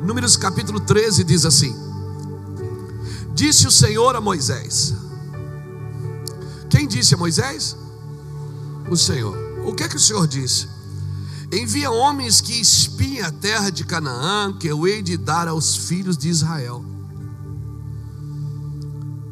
[0.00, 1.74] Números capítulo 13 diz assim:
[3.34, 4.94] Disse o Senhor a Moisés.
[6.70, 7.76] Quem disse a Moisés?
[8.90, 9.36] O Senhor.
[9.66, 10.68] O que é que o Senhor disse?
[11.52, 16.16] Envia homens que espiem a terra de Canaã, que eu hei de dar aos filhos
[16.16, 16.84] de Israel.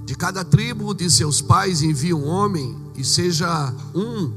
[0.04, 4.32] De cada tribo de seus pais envia um homem e seja um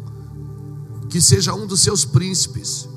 [1.09, 2.87] que seja um dos seus príncipes.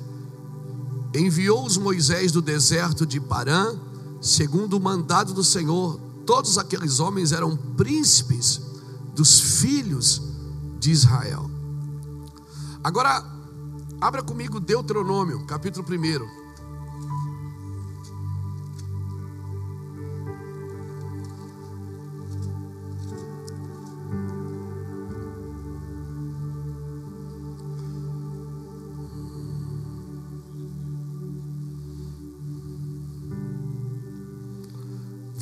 [1.15, 3.79] Enviou-os Moisés do deserto de Parã,
[4.21, 6.01] segundo o mandado do Senhor.
[6.27, 8.61] Todos aqueles homens eram príncipes
[9.15, 10.21] dos filhos
[10.81, 11.49] de Israel.
[12.83, 13.25] Agora,
[14.01, 16.44] abra comigo Deuteronômio, capítulo 1.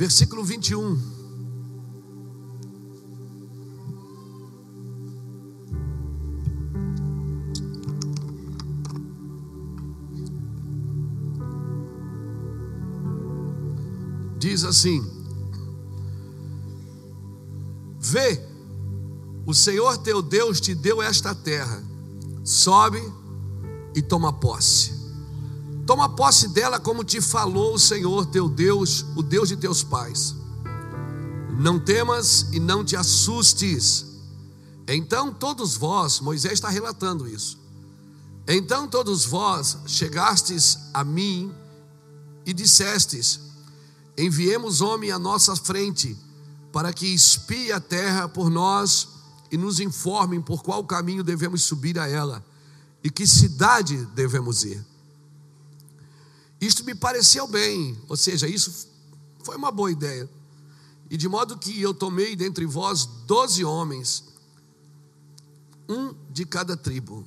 [0.02, 0.98] Versículo 21.
[14.40, 15.00] Diz assim:
[18.00, 18.44] Vê,
[19.46, 21.80] o Senhor teu Deus te deu esta terra,
[22.42, 23.00] sobe
[23.94, 25.01] e toma posse.
[25.86, 30.34] Toma posse dela como te falou o Senhor teu Deus, o Deus de teus pais.
[31.58, 34.06] Não temas e não te assustes.
[34.86, 37.58] Então todos vós, Moisés está relatando isso.
[38.46, 41.52] Então todos vós chegastes a mim
[42.46, 43.40] e dissestes:
[44.16, 46.16] Enviemos homem à nossa frente,
[46.72, 49.08] para que espie a terra por nós
[49.50, 52.44] e nos informem por qual caminho devemos subir a ela
[53.04, 54.91] e que cidade devemos ir.
[56.62, 58.86] Isto me pareceu bem, ou seja, isso
[59.42, 60.30] foi uma boa ideia.
[61.10, 64.22] E de modo que eu tomei dentre vós doze homens,
[65.88, 67.26] um de cada tribo.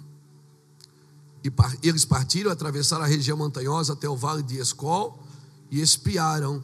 [1.44, 1.52] E
[1.86, 5.22] eles partiram, atravessaram a região montanhosa até o vale de Escol
[5.70, 6.64] e espiaram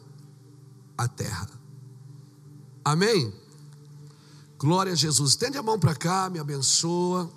[0.96, 1.50] a terra.
[2.82, 3.34] Amém?
[4.58, 5.32] Glória a Jesus.
[5.32, 7.30] Estende a mão para cá, me abençoa.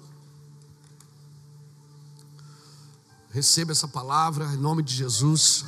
[3.35, 5.66] Receba essa palavra em nome de Jesus.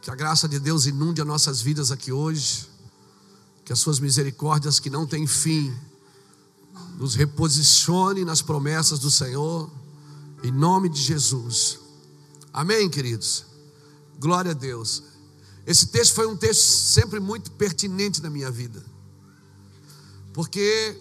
[0.00, 2.68] Que a graça de Deus inunde as nossas vidas aqui hoje.
[3.64, 5.72] Que as suas misericórdias que não têm fim
[6.98, 9.70] nos reposicione nas promessas do Senhor.
[10.42, 11.78] Em nome de Jesus.
[12.52, 13.44] Amém, queridos.
[14.18, 15.04] Glória a Deus.
[15.64, 18.84] Esse texto foi um texto sempre muito pertinente na minha vida.
[20.32, 21.00] Porque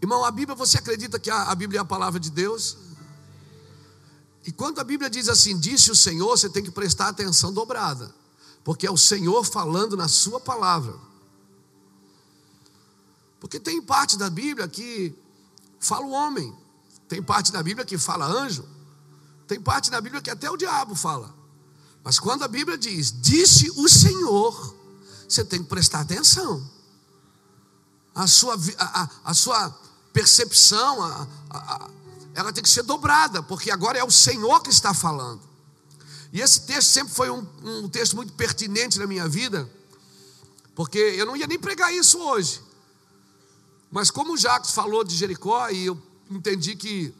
[0.00, 2.76] Irmão, a Bíblia, você acredita que a, a Bíblia é a palavra de Deus?
[4.46, 8.14] E quando a Bíblia diz assim, disse o Senhor, você tem que prestar atenção dobrada,
[8.64, 10.94] porque é o Senhor falando na Sua palavra.
[13.40, 15.14] Porque tem parte da Bíblia que
[15.78, 16.56] fala o homem,
[17.08, 18.64] tem parte da Bíblia que fala anjo,
[19.46, 21.34] tem parte da Bíblia que até o diabo fala.
[22.02, 24.76] Mas quando a Bíblia diz, disse o Senhor,
[25.28, 26.66] você tem que prestar atenção.
[28.14, 31.90] A sua, a, a, a sua percepção, a, a,
[32.34, 35.40] ela tem que ser dobrada, porque agora é o Senhor que está falando.
[36.32, 39.68] E esse texto sempre foi um, um texto muito pertinente na minha vida,
[40.74, 42.62] porque eu não ia nem pregar isso hoje.
[43.90, 47.14] Mas como o Jacques falou de Jericó, e eu entendi que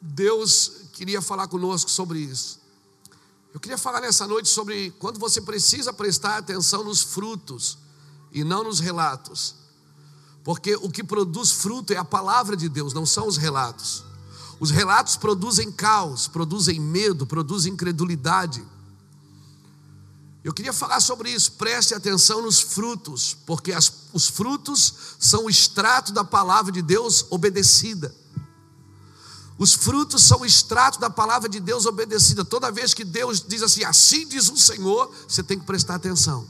[0.00, 2.60] Deus queria falar conosco sobre isso.
[3.54, 7.78] Eu queria falar nessa noite sobre quando você precisa prestar atenção nos frutos
[8.32, 9.54] e não nos relatos.
[10.48, 14.02] Porque o que produz fruto é a palavra de Deus, não são os relatos.
[14.58, 18.64] Os relatos produzem caos, produzem medo, produzem incredulidade.
[20.42, 25.50] Eu queria falar sobre isso, preste atenção nos frutos, porque as, os frutos são o
[25.50, 28.16] extrato da palavra de Deus obedecida.
[29.58, 32.42] Os frutos são o extrato da palavra de Deus obedecida.
[32.42, 36.48] Toda vez que Deus diz assim, assim diz o Senhor, você tem que prestar atenção.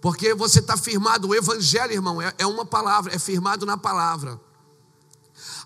[0.00, 4.40] Porque você está firmado, o Evangelho, irmão, é, é uma palavra, é firmado na palavra.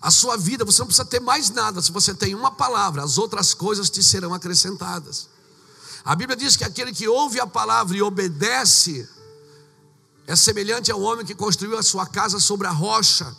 [0.01, 3.17] A sua vida, você não precisa ter mais nada, se você tem uma palavra, as
[3.17, 5.29] outras coisas te serão acrescentadas.
[6.03, 9.09] A Bíblia diz que aquele que ouve a palavra e obedece,
[10.27, 13.35] é semelhante ao homem que construiu a sua casa sobre a rocha.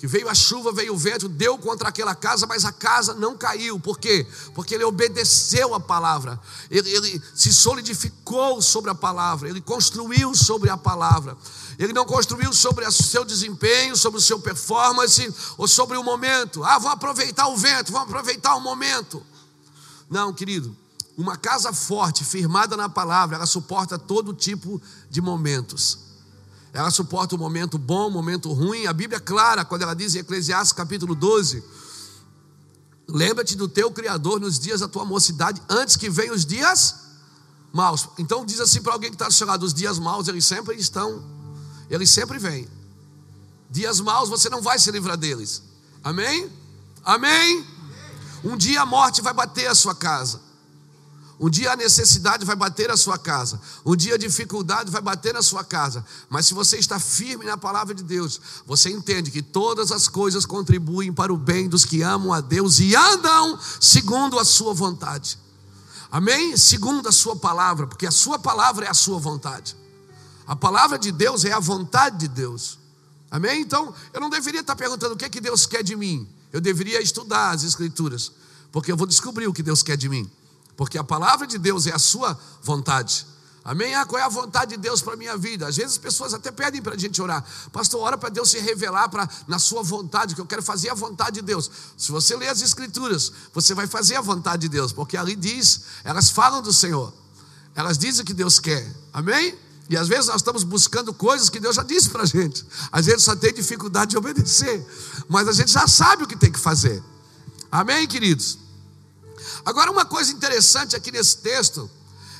[0.00, 3.36] Que veio a chuva, veio o vento, deu contra aquela casa, mas a casa não
[3.36, 3.78] caiu.
[3.78, 4.26] Por quê?
[4.54, 10.70] Porque ele obedeceu a palavra, ele, ele, se solidificou sobre a palavra, ele construiu sobre
[10.70, 11.36] a palavra.
[11.78, 16.64] Ele não construiu sobre o seu desempenho, sobre o seu performance ou sobre o momento.
[16.64, 19.22] Ah, vou aproveitar o vento, vou aproveitar o momento.
[20.08, 20.74] Não, querido,
[21.14, 24.80] uma casa forte, firmada na palavra, ela suporta todo tipo
[25.10, 26.09] de momentos.
[26.72, 28.86] Ela suporta o momento bom, o momento ruim.
[28.86, 31.62] A Bíblia é clara quando ela diz em Eclesiastes capítulo 12:
[33.08, 36.94] Lembra-te do teu Criador nos dias da tua mocidade, antes que venham os dias
[37.72, 38.08] maus.
[38.18, 40.76] Então diz assim para alguém que está do seu lado: os dias maus, eles sempre
[40.76, 41.24] estão,
[41.88, 42.68] eles sempre vêm.
[43.68, 45.62] Dias maus, você não vai se livrar deles.
[46.02, 46.50] Amém?
[47.04, 47.66] Amém?
[48.44, 50.40] Um dia a morte vai bater a sua casa.
[51.40, 55.32] Um dia a necessidade vai bater a sua casa, um dia a dificuldade vai bater
[55.32, 59.40] na sua casa, mas se você está firme na palavra de Deus, você entende que
[59.40, 64.38] todas as coisas contribuem para o bem dos que amam a Deus e andam segundo
[64.38, 65.38] a sua vontade.
[66.12, 66.58] Amém?
[66.58, 69.74] Segundo a sua palavra, porque a sua palavra é a sua vontade.
[70.46, 72.78] A palavra de Deus é a vontade de Deus.
[73.30, 73.62] Amém?
[73.62, 76.28] Então, eu não deveria estar perguntando o que é que Deus quer de mim.
[76.52, 78.30] Eu deveria estudar as escrituras,
[78.70, 80.30] porque eu vou descobrir o que Deus quer de mim
[80.80, 83.26] porque a palavra de Deus é a sua vontade.
[83.62, 83.94] Amém?
[83.94, 85.66] Ah, qual é a vontade de Deus para a minha vida?
[85.66, 87.44] Às vezes as pessoas até pedem para a gente orar.
[87.70, 90.94] Pastor, ora para Deus se revelar pra, na sua vontade, que eu quero fazer a
[90.94, 91.70] vontade de Deus.
[91.98, 95.82] Se você ler as Escrituras, você vai fazer a vontade de Deus, porque ali diz,
[96.02, 97.12] elas falam do Senhor,
[97.74, 98.90] elas dizem o que Deus quer.
[99.12, 99.54] Amém?
[99.90, 102.64] E às vezes nós estamos buscando coisas que Deus já disse para a gente.
[102.90, 104.82] Às vezes só tem dificuldade de obedecer,
[105.28, 107.02] mas a gente já sabe o que tem que fazer.
[107.70, 108.69] Amém, queridos?
[109.64, 111.90] Agora, uma coisa interessante aqui nesse texto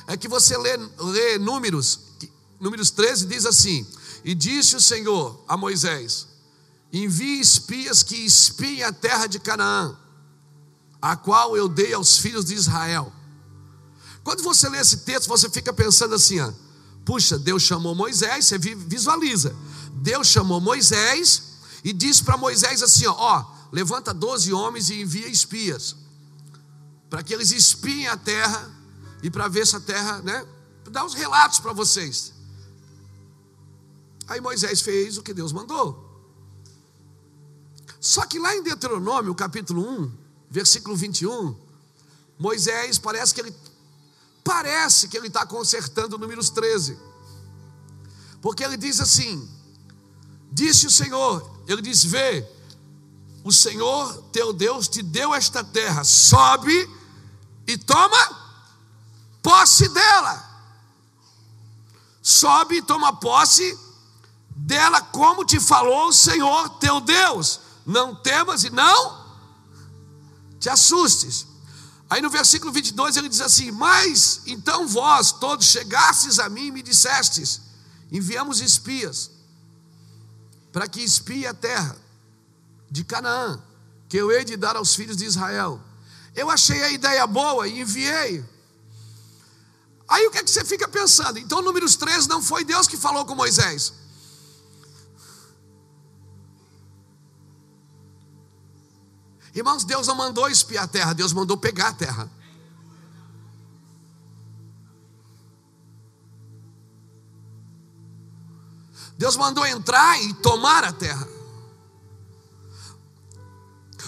[0.07, 1.99] é que você lê, lê Números,
[2.59, 3.85] Números 13 diz assim:
[4.23, 6.27] E disse o Senhor a Moisés:
[6.91, 9.95] Envie espias que espiem a terra de Canaã,
[11.01, 13.11] a qual eu dei aos filhos de Israel.
[14.23, 16.51] Quando você lê esse texto, você fica pensando assim: ó,
[17.05, 19.55] puxa, Deus chamou Moisés, você visualiza.
[19.93, 21.43] Deus chamou Moisés
[21.83, 26.00] e disse para Moisés assim: ó, ó, levanta 12 homens e envia espias
[27.11, 28.71] para que eles espiem a terra
[29.21, 30.47] e para ver se a terra, né?
[30.89, 32.33] Dar os relatos para vocês.
[34.27, 36.09] Aí Moisés fez o que Deus mandou.
[37.99, 40.11] Só que lá em Deuteronômio, capítulo 1,
[40.49, 41.53] versículo 21,
[42.39, 43.53] Moisés parece que ele
[44.41, 46.97] parece que ele está consertando números 13.
[48.41, 49.49] Porque ele diz assim:
[50.49, 52.49] Disse o Senhor, ele diz: Vê,
[53.43, 57.00] o Senhor teu Deus te deu esta terra, sobe
[57.71, 58.41] e toma
[59.41, 60.49] posse dela.
[62.21, 63.77] Sobe e toma posse
[64.49, 67.59] dela, como te falou o Senhor teu Deus.
[67.85, 69.21] Não temas e não
[70.59, 71.47] te assustes.
[72.09, 76.71] Aí no versículo 22 ele diz assim: Mas então vós todos chegastes a mim e
[76.71, 77.61] me dissestes:
[78.11, 79.31] Enviamos espias
[80.71, 81.97] para que espie a terra
[82.89, 83.61] de Canaã,
[84.07, 85.81] que eu hei de dar aos filhos de Israel.
[86.35, 88.43] Eu achei a ideia boa e enviei.
[90.07, 91.39] Aí o que é que você fica pensando?
[91.39, 93.93] Então, números 13 não foi Deus que falou com Moisés.
[99.53, 102.31] Irmãos, Deus não mandou espiar a terra, Deus mandou pegar a terra.
[109.17, 111.27] Deus mandou entrar e tomar a terra.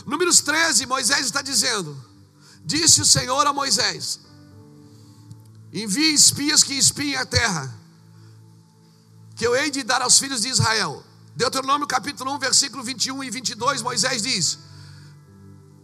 [0.05, 2.12] Números 13, Moisés está dizendo:
[2.63, 4.19] Disse o Senhor a Moisés:
[5.71, 7.73] Envie espias que espiem a terra,
[9.35, 11.03] que eu hei de dar aos filhos de Israel.
[11.35, 14.59] Deuteronômio capítulo 1, versículo 21 e 22, Moisés diz: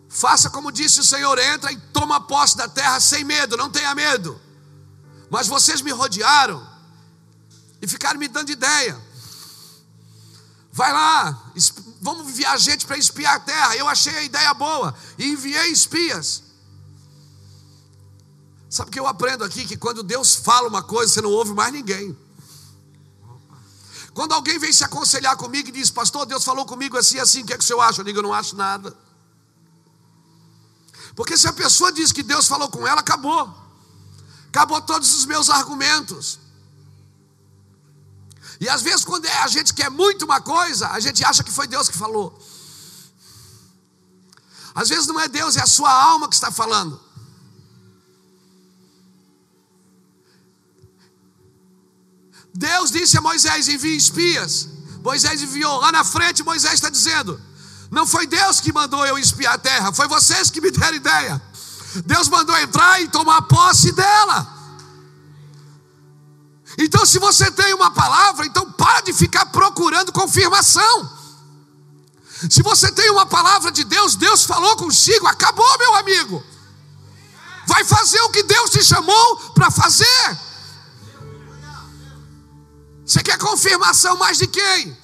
[0.08, 3.94] Faça como disse o Senhor, entra e toma posse da terra sem medo, não tenha
[3.94, 4.40] medo.
[5.30, 6.68] Mas vocês me rodearam
[7.82, 9.00] e ficaram me dando ideia.
[10.72, 11.52] Vai lá,
[12.02, 13.76] vamos enviar gente para espiar a terra.
[13.76, 16.49] Eu achei a ideia boa e enviei espias.
[18.70, 19.66] Sabe que eu aprendo aqui?
[19.66, 22.16] Que quando Deus fala uma coisa, você não ouve mais ninguém.
[24.14, 27.46] Quando alguém vem se aconselhar comigo e diz, pastor, Deus falou comigo assim, assim, o
[27.46, 28.02] que é que o senhor acha?
[28.02, 28.96] Eu digo, eu não acho nada.
[31.16, 33.54] Porque se a pessoa diz que Deus falou com ela, acabou.
[34.50, 36.40] Acabou todos os meus argumentos.
[38.60, 41.66] E às vezes, quando a gente quer muito uma coisa, a gente acha que foi
[41.66, 42.38] Deus que falou.
[44.76, 47.00] Às vezes não é Deus, é a sua alma que está falando.
[52.54, 54.68] Deus disse a Moisés: envie espias.
[55.04, 55.80] Moisés enviou.
[55.80, 57.40] Lá na frente, Moisés está dizendo:
[57.90, 61.42] Não foi Deus que mandou eu espiar a terra, foi vocês que me deram ideia.
[62.06, 64.60] Deus mandou entrar e tomar posse dela.
[66.78, 71.18] Então, se você tem uma palavra, então para de ficar procurando confirmação.
[72.50, 76.44] Se você tem uma palavra de Deus, Deus falou consigo, acabou, meu amigo.
[77.68, 80.38] Vai fazer o que Deus te chamou para fazer.
[83.10, 84.96] Você quer confirmação mais de quem?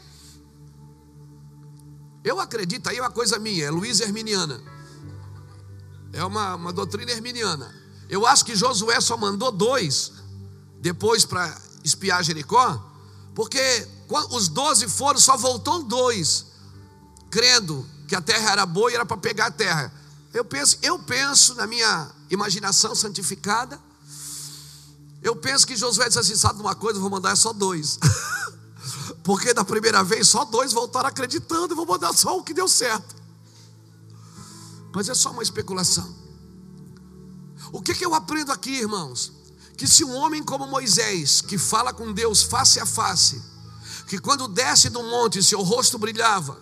[2.24, 4.62] Eu acredito, aí é uma coisa minha, é Luiz Herminiana.
[6.14, 7.74] É uma, uma doutrina herminiana.
[8.08, 10.12] Eu acho que Josué só mandou dois
[10.80, 12.80] depois para espiar Jericó,
[13.34, 13.88] porque
[14.30, 16.46] os doze foram, só voltou dois,
[17.32, 19.92] crendo que a terra era boa e era para pegar a terra.
[20.32, 23.80] Eu penso, eu penso na minha imaginação santificada,
[25.26, 28.00] eu penso que Josué disse assim: sabe uma coisa, vou mandar só dois.
[29.24, 32.68] Porque da primeira vez só dois voltaram acreditando, e vou mandar só o que deu
[32.68, 33.16] certo.
[34.94, 36.16] Mas é só uma especulação.
[37.72, 39.36] O que, que eu aprendo aqui, irmãos?
[39.76, 43.42] que se um homem como Moisés, que fala com Deus face a face,
[44.08, 46.58] que quando desce do monte seu rosto brilhava,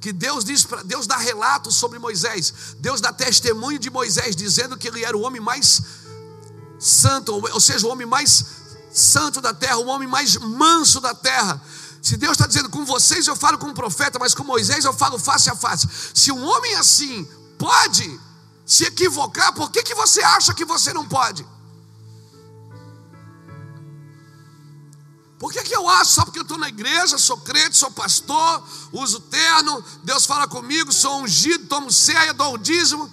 [0.00, 4.88] que Deus diz Deus dá relato sobre Moisés, Deus dá testemunho de Moisés dizendo que
[4.88, 5.80] ele era o homem mais
[6.82, 8.44] santo, ou seja, o homem mais
[8.92, 11.62] santo da terra, o homem mais manso da terra.
[12.02, 14.92] Se Deus está dizendo com vocês eu falo com o profeta, mas com Moisés eu
[14.92, 15.88] falo face a face.
[16.12, 17.24] Se um homem assim
[17.56, 18.20] pode
[18.66, 21.46] se equivocar, por que, que você acha que você não pode?
[25.38, 26.12] Por que, que eu acho?
[26.12, 30.92] Só porque eu estou na igreja, sou crente, sou pastor, uso terno, Deus fala comigo,
[30.92, 33.10] sou ungido, tomo ceia, dou o dízimo.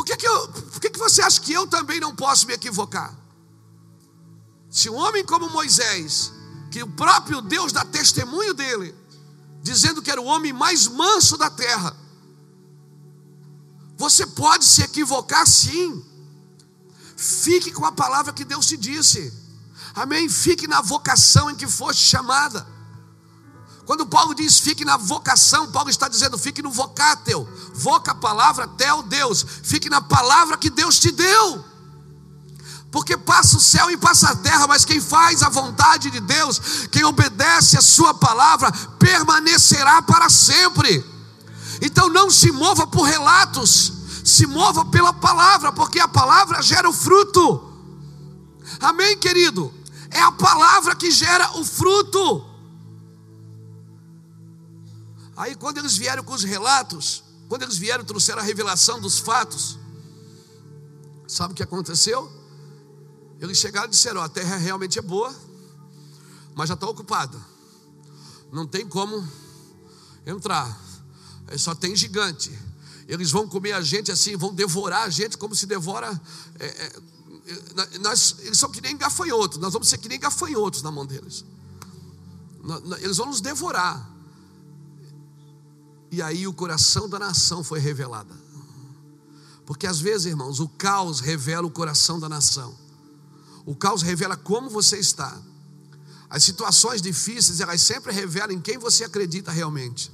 [0.00, 2.54] Por que, que, eu, por que, que você acha que eu também não posso me
[2.54, 3.14] equivocar?
[4.70, 6.32] Se um homem como Moisés,
[6.70, 8.94] que o próprio Deus dá testemunho dele,
[9.62, 11.94] dizendo que era o homem mais manso da terra,
[13.98, 16.02] você pode se equivocar sim.
[17.14, 19.30] Fique com a palavra que Deus te disse.
[19.94, 20.30] Amém?
[20.30, 22.66] Fique na vocação em que foste chamada.
[23.90, 27.44] Quando Paulo diz fique na vocação, Paulo está dizendo fique no vocátel.
[27.74, 29.44] Voca a palavra até o Deus.
[29.64, 31.64] Fique na palavra que Deus te deu.
[32.92, 36.86] Porque passa o céu e passa a terra, mas quem faz a vontade de Deus,
[36.92, 41.04] quem obedece a sua palavra, permanecerá para sempre.
[41.82, 43.92] Então não se mova por relatos,
[44.24, 47.60] se mova pela palavra, porque a palavra gera o fruto.
[48.78, 49.74] Amém, querido?
[50.10, 52.49] É a palavra que gera o fruto.
[55.40, 59.78] Aí, quando eles vieram com os relatos, quando eles vieram, trouxeram a revelação dos fatos,
[61.26, 62.30] sabe o que aconteceu?
[63.40, 65.34] Eles chegaram e disseram: a terra realmente é boa,
[66.54, 67.40] mas já está ocupada,
[68.52, 69.26] não tem como
[70.26, 70.78] entrar,
[71.56, 72.52] só tem gigante.
[73.08, 76.20] Eles vão comer a gente assim, vão devorar a gente como se devora
[76.58, 80.90] é, é, nós, eles são que nem gafanhotos, nós vamos ser que nem gafanhotos na
[80.90, 81.46] mão deles.
[83.00, 84.09] Eles vão nos devorar.
[86.10, 88.34] E aí o coração da nação foi revelado.
[89.64, 92.74] Porque às vezes, irmãos, o caos revela o coração da nação.
[93.64, 95.40] O caos revela como você está.
[96.28, 100.10] As situações difíceis, elas sempre revelam em quem você acredita realmente.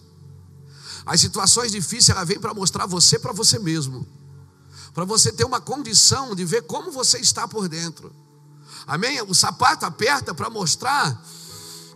[1.05, 4.07] As situações difíceis, elas vêm para mostrar você para você mesmo
[4.97, 8.11] para você ter uma condição de ver como você está por dentro.
[8.87, 9.21] Amém?
[9.21, 11.23] O sapato aperta para mostrar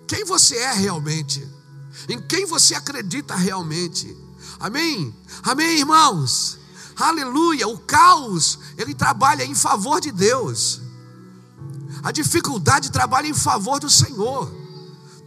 [0.06, 1.48] quem você é realmente,
[2.08, 4.16] em quem você acredita realmente.
[4.58, 5.14] Amém?
[5.42, 6.58] Amém, irmãos?
[6.96, 7.66] Aleluia!
[7.66, 10.80] O caos, ele trabalha em favor de Deus.
[12.02, 14.52] A dificuldade trabalha em favor do Senhor.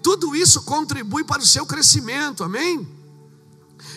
[0.02, 2.44] Tudo isso contribui para o seu crescimento.
[2.44, 2.88] Amém?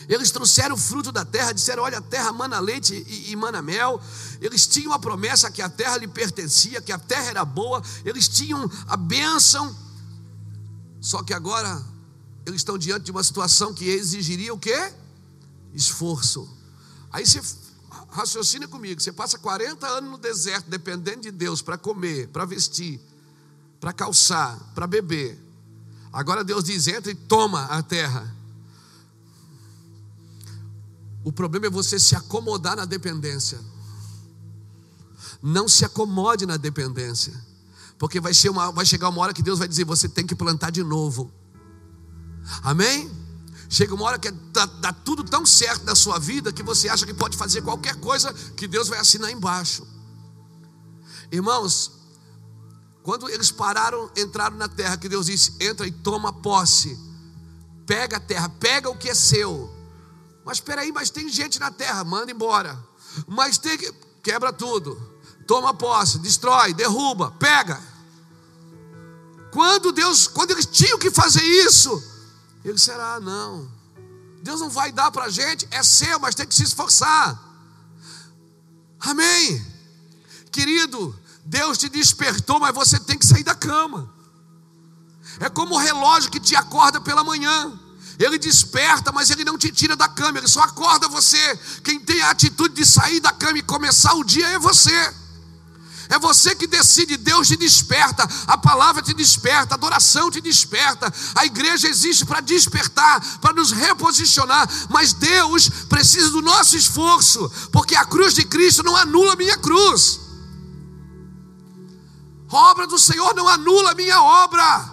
[0.08, 3.60] Eles trouxeram o fruto da terra, disseram: Olha, a terra mana leite e, e mana
[3.60, 4.00] mel.
[4.40, 7.82] Eles tinham a promessa que a terra lhe pertencia, que a terra era boa.
[8.04, 9.74] Eles tinham a bênção.
[11.00, 11.84] Só que agora
[12.46, 14.92] eles estão diante de uma situação que exigiria o quê?
[15.74, 16.48] Esforço.
[17.12, 17.42] Aí você
[18.08, 23.00] raciocina comigo: você passa 40 anos no deserto, dependendo de Deus para comer, para vestir,
[23.80, 25.38] para calçar, para beber.
[26.12, 28.34] Agora Deus diz: entra e toma a terra.
[31.24, 33.58] O problema é você se acomodar na dependência.
[35.42, 37.34] Não se acomode na dependência.
[37.98, 40.36] Porque vai, ser uma, vai chegar uma hora que Deus vai dizer: você tem que
[40.36, 41.32] plantar de novo.
[42.62, 43.10] Amém?
[43.68, 47.04] Chega uma hora que dá, dá, tudo tão certo na sua vida que você acha
[47.04, 49.86] que pode fazer qualquer coisa que Deus vai assinar embaixo.
[51.32, 51.90] Irmãos,
[53.02, 56.96] quando eles pararam, entraram na terra, que Deus disse: entra e toma posse,
[57.84, 59.72] pega a terra, pega o que é seu
[60.44, 62.78] Mas espera aí, mas tem gente na terra, manda embora.
[63.26, 65.00] Mas tem que quebra tudo.
[65.46, 67.80] Toma posse, destrói, derruba, pega.
[69.52, 72.02] Quando Deus, quando eles tinham que fazer isso,
[72.68, 73.70] ele será ah, não.
[74.42, 77.40] Deus não vai dar para a gente, é seu, mas tem que se esforçar.
[79.00, 79.64] Amém.
[80.50, 84.12] Querido, Deus te despertou, mas você tem que sair da cama.
[85.40, 87.78] É como o relógio que te acorda pela manhã.
[88.18, 91.56] Ele desperta, mas ele não te tira da cama, ele só acorda você.
[91.84, 95.14] Quem tem a atitude de sair da cama e começar o dia é você.
[96.08, 101.12] É você que decide, Deus te desperta, a palavra te desperta, a adoração te desperta.
[101.34, 107.96] A igreja existe para despertar, para nos reposicionar, mas Deus precisa do nosso esforço, porque
[107.96, 110.20] a cruz de Cristo não anula a minha cruz.
[112.48, 114.90] A obra do Senhor não anula a minha obra.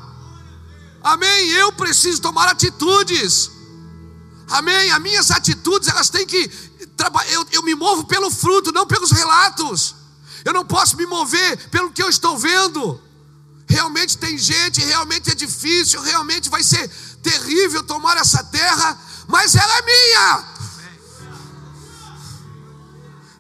[1.04, 1.50] Amém.
[1.50, 3.52] Eu preciso tomar atitudes.
[4.50, 4.92] Amém.
[4.92, 6.50] As minhas atitudes, elas têm que.
[7.30, 9.96] Eu, eu me movo pelo fruto, não pelos relatos.
[10.46, 13.02] Eu não posso me mover pelo que eu estou vendo.
[13.68, 16.88] Realmente tem gente, realmente é difícil, realmente vai ser
[17.22, 20.54] terrível tomar essa terra, mas ela é minha.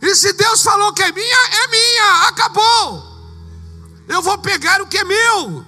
[0.01, 3.13] E se Deus falou que é minha, é minha, acabou.
[4.07, 5.65] Eu vou pegar o que é meu.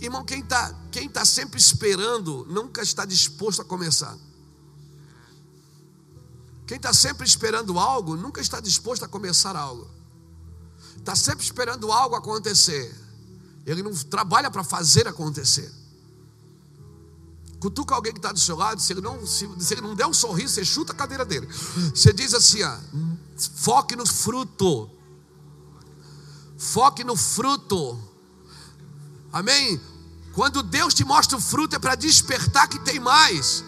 [0.00, 4.16] Irmão, quem está quem tá sempre esperando nunca está disposto a começar.
[6.66, 9.88] Quem está sempre esperando algo nunca está disposto a começar algo.
[10.96, 12.94] Está sempre esperando algo acontecer.
[13.66, 15.70] Ele não trabalha para fazer acontecer.
[17.60, 20.06] Cutuca alguém que está do seu lado, se ele, não, se, se, ele não der
[20.06, 21.46] um sorriso, você chuta a cadeira dele.
[21.94, 22.76] Você diz assim: ó,
[23.56, 24.90] foque no fruto.
[26.58, 27.98] Foque no fruto.
[29.32, 29.80] Amém?
[30.34, 33.64] Quando Deus te mostra o fruto, é para despertar que tem mais.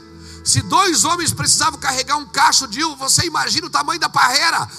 [0.47, 4.71] Se dois homens precisavam carregar um cacho de uva, você imagina o tamanho da parreira.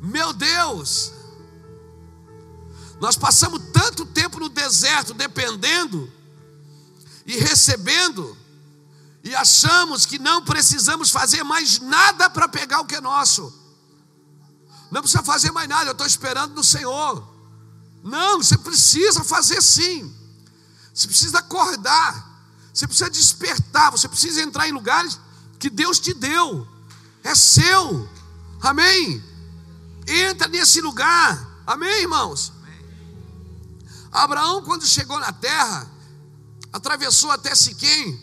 [0.00, 1.12] Meu Deus!
[3.00, 6.12] Nós passamos tanto tempo no deserto dependendo
[7.24, 8.36] e recebendo,
[9.22, 13.54] e achamos que não precisamos fazer mais nada para pegar o que é nosso.
[14.90, 17.24] Não precisa fazer mais nada, eu estou esperando no Senhor.
[18.02, 20.23] Não, você precisa fazer sim.
[20.94, 22.30] Você precisa acordar.
[22.72, 23.90] Você precisa despertar.
[23.90, 25.18] Você precisa entrar em lugares
[25.58, 26.66] que Deus te deu.
[27.24, 28.08] É seu.
[28.62, 29.22] Amém?
[30.06, 31.44] Entra nesse lugar.
[31.66, 32.52] Amém, irmãos?
[34.12, 35.90] Abraão, quando chegou na terra,
[36.72, 38.22] atravessou até Siquém.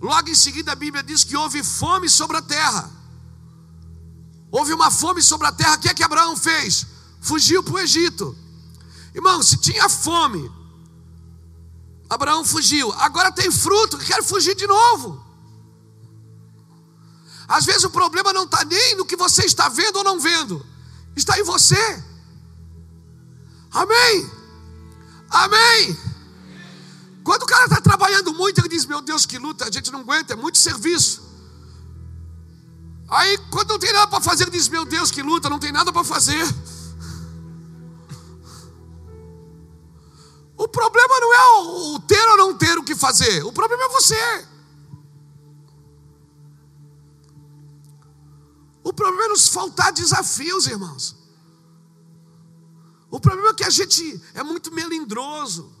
[0.00, 2.90] Logo em seguida, a Bíblia diz que houve fome sobre a terra.
[4.52, 6.86] Houve uma fome sobre a terra, o que é que Abraão fez?
[7.20, 8.36] Fugiu para o Egito.
[9.14, 10.50] Irmão, se tinha fome,
[12.08, 12.92] Abraão fugiu.
[12.92, 15.24] Agora tem fruto, quer fugir de novo.
[17.46, 20.64] Às vezes o problema não está nem no que você está vendo ou não vendo,
[21.14, 22.02] está em você.
[23.70, 24.30] Amém?
[25.30, 25.98] Amém?
[27.22, 30.00] Quando o cara está trabalhando muito, ele diz: Meu Deus, que luta, a gente não
[30.00, 31.22] aguenta, é muito serviço.
[33.08, 35.72] Aí, quando não tem nada para fazer, ele diz: Meu Deus, que luta, não tem
[35.72, 36.46] nada para fazer.
[40.74, 44.48] Problema não é o ter ou não ter o que fazer, o problema é você.
[48.82, 51.16] O problema é nos faltar desafios, irmãos.
[53.10, 55.72] O problema é que a gente é muito melindroso.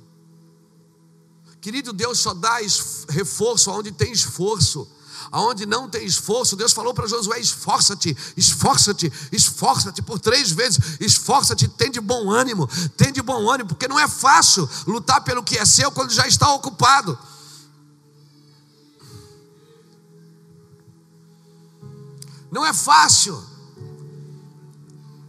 [1.60, 2.58] Querido, Deus só dá
[3.08, 4.88] reforço onde tem esforço.
[5.30, 11.68] Aonde não tem esforço, Deus falou para Josué: esforça-te, esforça-te, esforça-te por três vezes, esforça-te,
[11.68, 15.58] tem de bom ânimo, tem de bom ânimo, porque não é fácil lutar pelo que
[15.58, 17.18] é seu quando já está ocupado.
[22.50, 23.42] Não é fácil.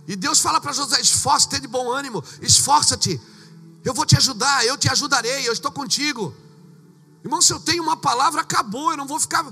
[0.08, 3.20] E Deus fala para Josué: esforça-te, tem de bom ânimo, esforça-te.
[3.84, 6.36] Eu vou te ajudar, eu te ajudarei, eu estou contigo.
[7.24, 9.44] Irmão, se eu tenho uma palavra, acabou, eu não vou ficar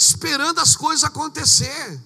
[0.00, 2.00] esperando as coisas acontecer.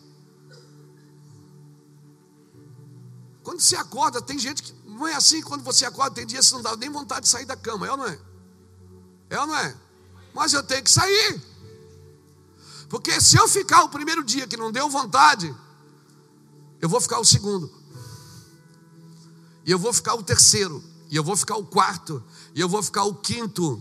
[3.44, 6.54] Quando você acorda, tem gente que não é assim, quando você acorda, tem dias que
[6.54, 8.18] não dá nem vontade de sair da cama, é ou não é?
[9.30, 9.76] É ou não é?
[10.35, 11.40] Mas eu tenho que sair.
[12.88, 15.54] Porque se eu ficar o primeiro dia que não deu vontade,
[16.80, 17.72] eu vou ficar o segundo.
[19.64, 20.83] E eu vou ficar o terceiro.
[21.11, 22.22] E eu vou ficar o quarto.
[22.54, 23.80] E eu vou ficar o quinto.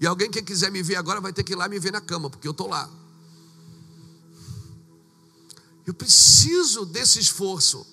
[0.00, 2.00] E alguém que quiser me ver agora vai ter que ir lá me ver na
[2.00, 2.88] cama, porque eu estou lá.
[5.86, 7.86] Eu preciso desse esforço.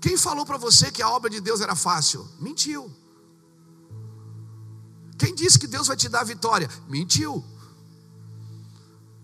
[0.00, 2.28] Quem falou para você que a obra de Deus era fácil?
[2.40, 2.90] Mentiu.
[5.16, 6.68] Quem disse que Deus vai te dar vitória?
[6.88, 7.44] Mentiu.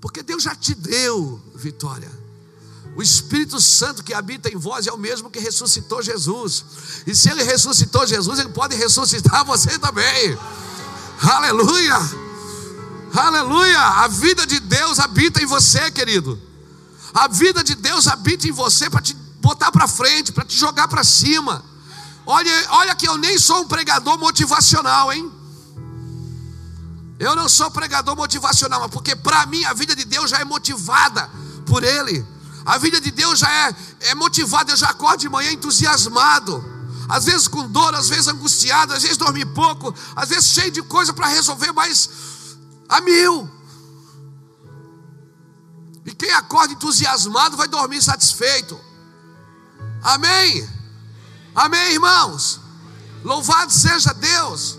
[0.01, 2.11] Porque Deus já te deu vitória.
[2.97, 6.65] O Espírito Santo que habita em vós é o mesmo que ressuscitou Jesus.
[7.07, 10.39] E se ele ressuscitou Jesus, ele pode ressuscitar você também.
[11.21, 11.97] Aleluia!
[13.13, 13.81] Aleluia!
[13.81, 16.48] A vida de Deus habita em você, querido.
[17.15, 20.89] A vida de Deus habita em você para te botar para frente, para te jogar
[20.89, 21.65] para cima.
[22.27, 25.33] Olha, olha que eu nem sou um pregador motivacional, hein?
[27.19, 31.29] Eu não sou pregador motivacional, porque para mim a vida de Deus já é motivada
[31.67, 32.25] por Ele.
[32.65, 33.75] A vida de Deus já é,
[34.11, 36.63] é motivada, eu já acordo de manhã entusiasmado.
[37.09, 40.83] Às vezes com dor, às vezes angustiado, às vezes dormir pouco, às vezes cheio de
[40.83, 42.11] coisa para resolver, mas
[42.89, 43.49] a mil.
[46.19, 48.79] Quem acorda entusiasmado vai dormir satisfeito.
[50.03, 50.69] Amém?
[51.55, 52.61] Amém, irmãos?
[53.23, 54.79] Louvado seja Deus.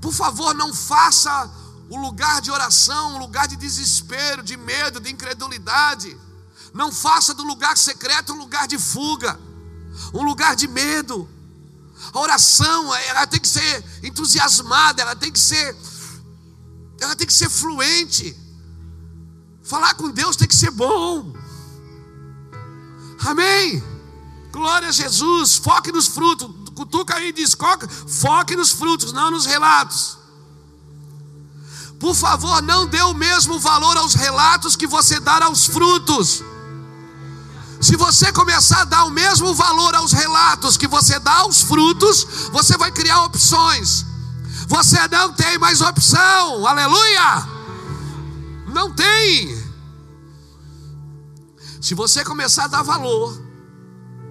[0.00, 1.50] Por favor, não faça
[1.88, 6.16] o lugar de oração um lugar de desespero, de medo, de incredulidade.
[6.74, 9.38] Não faça do lugar secreto um lugar de fuga,
[10.12, 11.28] um lugar de medo.
[12.12, 15.74] A oração, ela tem que ser entusiasmada, ela tem que ser
[17.00, 18.43] ela tem que ser fluente.
[19.64, 21.32] Falar com Deus tem que ser bom.
[23.26, 23.82] Amém.
[24.52, 25.56] Glória a Jesus.
[25.56, 27.56] Foque nos frutos cutuca aí e diz:
[28.06, 30.18] foque nos frutos, não nos relatos.
[31.98, 36.42] Por favor, não dê o mesmo valor aos relatos que você dá aos frutos.
[37.80, 42.26] Se você começar a dar o mesmo valor aos relatos que você dá aos frutos,
[42.50, 44.04] você vai criar opções.
[44.66, 47.53] Você não tem mais opção, aleluia!
[48.74, 49.56] Não tem.
[51.80, 53.40] Se você começar a dar valor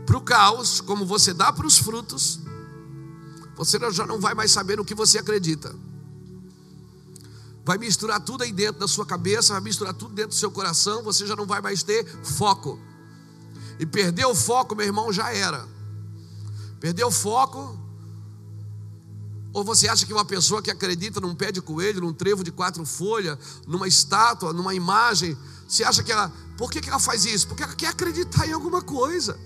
[0.06, 2.41] para o caos, como você dá para os frutos,
[3.56, 5.73] você já não vai mais saber no que você acredita.
[7.63, 11.01] Vai misturar tudo aí dentro da sua cabeça, vai misturar tudo dentro do seu coração,
[11.01, 12.77] você já não vai mais ter foco.
[13.79, 15.65] E perder o foco, meu irmão, já era.
[16.82, 17.79] Perder o foco.
[19.54, 22.52] Ou você acha que uma pessoa que acredita num pé de coelho, num trevo de
[22.52, 23.38] quatro folhas,
[23.68, 25.38] numa estátua, numa imagem,
[25.68, 26.32] você acha que ela.
[26.58, 27.48] Por que, ela faz isso?
[27.48, 29.39] Porque ela quer acreditar em alguma coisa.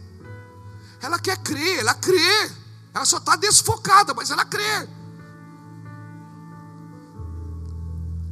[1.02, 2.52] Ela quer crer, ela crê.
[2.94, 4.88] Ela só está desfocada, mas ela crê.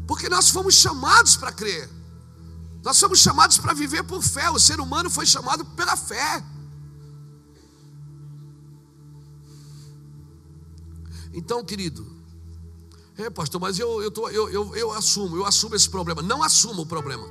[0.07, 1.89] Porque nós fomos chamados para crer.
[2.83, 4.49] Nós fomos chamados para viver por fé.
[4.49, 6.41] O ser humano foi chamado pela fé.
[11.35, 12.07] Então, querido,
[13.17, 16.21] é pastor, mas eu, eu, tô, eu, eu, eu assumo, eu assumo esse problema.
[16.21, 17.27] Não assuma o problema,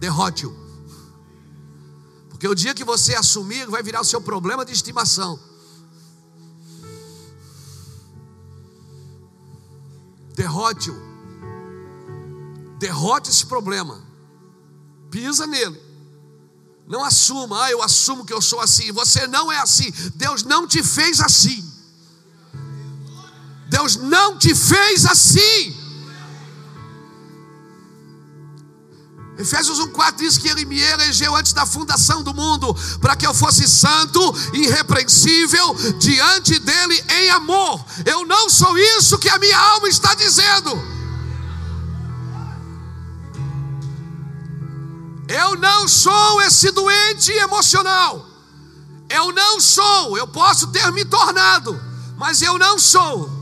[0.00, 0.56] derrote-o.
[2.30, 5.38] Porque o dia que você assumir, vai virar o seu problema de estimação.
[10.34, 10.96] Derrote-o.
[12.78, 14.02] Derrote esse problema.
[15.10, 15.80] Pisa nele.
[16.86, 18.92] Não assuma, ah, eu assumo que eu sou assim.
[18.92, 19.90] Você não é assim.
[20.14, 21.75] Deus não te fez assim.
[23.86, 25.76] Deus não te fez assim.
[29.38, 33.34] Efésios 1,4 diz que ele me elegeu antes da fundação do mundo, para que eu
[33.34, 34.20] fosse santo,
[34.54, 37.84] irrepreensível, diante dele em amor.
[38.04, 40.70] Eu não sou isso que a minha alma está dizendo.
[45.28, 48.26] Eu não sou esse doente emocional.
[49.08, 51.80] Eu não sou, eu posso ter me tornado,
[52.16, 53.35] mas eu não sou.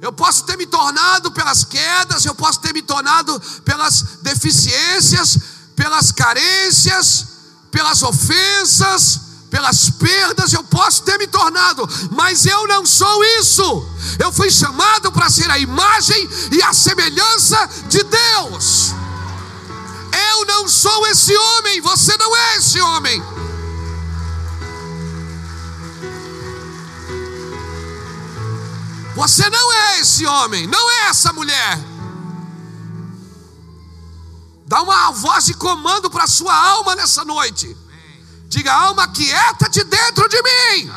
[0.00, 5.38] Eu posso ter me tornado pelas quedas, eu posso ter me tornado pelas deficiências,
[5.74, 7.26] pelas carências,
[7.70, 13.88] pelas ofensas, pelas perdas, eu posso ter me tornado, mas eu não sou isso.
[14.20, 18.92] Eu fui chamado para ser a imagem e a semelhança de Deus.
[20.30, 23.37] Eu não sou esse homem, você não é esse homem.
[29.18, 31.76] Você não é esse homem, não é essa mulher.
[34.64, 37.76] Dá uma voz de comando para a sua alma nessa noite.
[38.46, 40.92] Diga, alma, quieta-te dentro de mim.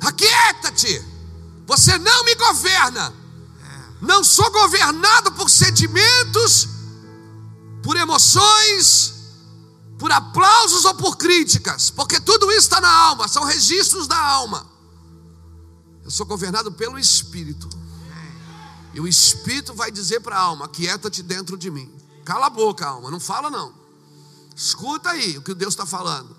[0.00, 1.04] Aquieta-te.
[1.66, 3.12] Você não me governa.
[4.00, 6.68] Não sou governado por sentimentos,
[7.82, 9.12] por emoções,
[9.98, 14.75] por aplausos ou por críticas, porque tudo isso está na alma, são registros da alma.
[16.06, 17.68] Eu sou governado pelo Espírito.
[18.94, 21.92] E o Espírito vai dizer para a alma: quieta-te dentro de mim.
[22.24, 23.74] Cala a boca, alma, não fala não.
[24.54, 26.36] Escuta aí o que Deus está falando.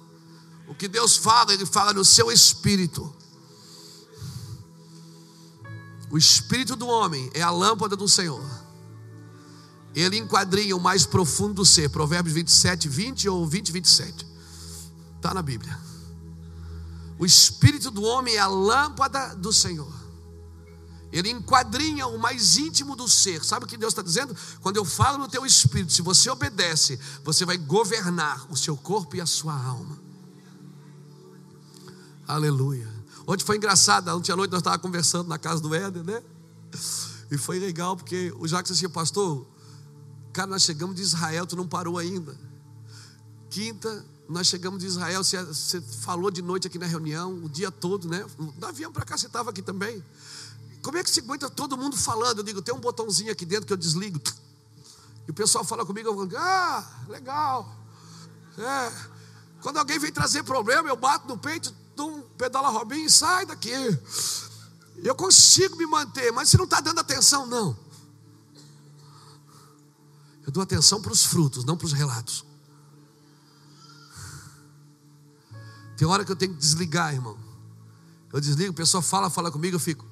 [0.70, 3.14] O que Deus fala, Ele fala no seu espírito.
[6.10, 8.44] O espírito do homem é a lâmpada do Senhor.
[9.94, 11.90] Ele enquadrinha o mais profundo do ser.
[11.90, 14.26] Provérbios 27, 20 ou 20, 27.
[15.18, 15.78] Está na Bíblia.
[17.20, 19.92] O espírito do homem é a lâmpada do Senhor.
[21.12, 23.44] Ele enquadrinha o mais íntimo do ser.
[23.44, 24.36] Sabe o que Deus está dizendo?
[24.62, 29.16] Quando eu falo no teu espírito, se você obedece, você vai governar o seu corpo
[29.16, 29.98] e a sua alma.
[32.28, 32.88] Aleluia.
[33.26, 36.22] Ontem foi engraçado, ontem à noite nós estávamos conversando na casa do Éder, né?
[37.32, 39.46] E foi legal, porque o Jacques disse, pastor,
[40.34, 42.38] cara, nós chegamos de Israel, tu não parou ainda.
[43.50, 47.72] Quinta, nós chegamos de Israel, você, você falou de noite aqui na reunião, o dia
[47.72, 48.26] todo, né?
[48.60, 50.04] Nós viemos para cá, você estava aqui também.
[50.82, 52.40] Como é que se aguenta todo mundo falando?
[52.40, 54.20] Eu digo, tem um botãozinho aqui dentro que eu desligo.
[55.28, 57.74] E o pessoal fala comigo, eu falo, ah, legal.
[58.58, 58.94] É.
[59.62, 63.46] Quando alguém vem trazer problema, eu bato no peito, dou um pedala Robinho e sai
[63.46, 63.72] daqui.
[64.98, 67.78] Eu consigo me manter, mas você não está dando atenção, não.
[70.46, 72.47] Eu dou atenção para os frutos, não para os relatos.
[75.98, 77.38] Tem hora que eu tenho que desligar, irmão.
[78.32, 80.06] Eu desligo, a pessoa fala, fala comigo, eu fico.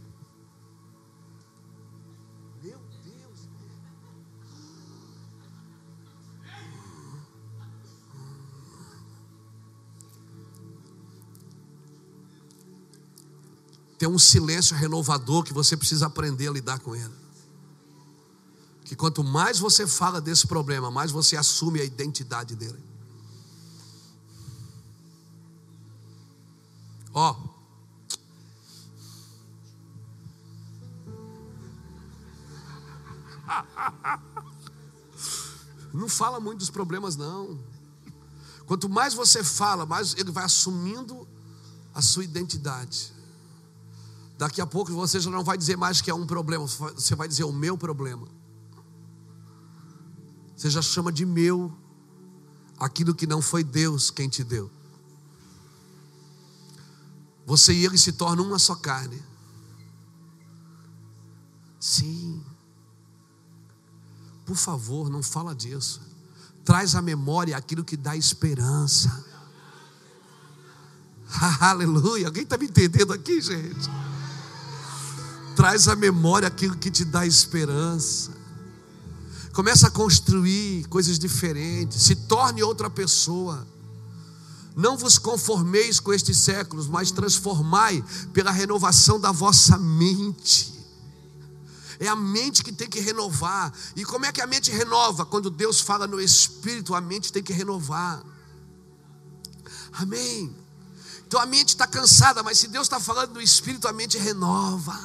[13.98, 17.13] tem um silêncio renovador que você precisa aprender a lidar com ele.
[18.84, 22.84] Que quanto mais você fala desse problema, mais você assume a identidade dele.
[27.15, 27.36] Ó.
[35.93, 37.58] Não fala muito dos problemas, não.
[38.65, 41.25] Quanto mais você fala, mais ele vai assumindo
[41.93, 43.13] a sua identidade.
[44.38, 47.30] Daqui a pouco você já não vai dizer mais que é um problema, você vai
[47.30, 48.28] dizer o meu problema.
[50.58, 51.71] Você já chama de meu
[52.78, 54.69] aquilo que não foi Deus quem te deu.
[57.45, 59.21] Você e ele se tornam uma só carne.
[61.79, 62.43] Sim.
[64.45, 66.01] Por favor, não fala disso.
[66.63, 69.23] Traz à memória aquilo que dá esperança.
[71.60, 72.27] Aleluia.
[72.27, 73.89] Alguém está me entendendo aqui, gente?
[75.55, 78.31] Traz à memória aquilo que te dá esperança.
[79.53, 82.01] Começa a construir coisas diferentes.
[82.01, 83.65] Se torne outra pessoa.
[84.75, 90.73] Não vos conformeis com estes séculos, mas transformai pela renovação da vossa mente.
[91.99, 93.73] É a mente que tem que renovar.
[93.95, 95.25] E como é que a mente renova?
[95.25, 98.21] Quando Deus fala no Espírito, a mente tem que renovar.
[99.93, 100.53] Amém.
[101.25, 104.99] Então a mente está cansada, mas se Deus está falando no Espírito, a mente renova.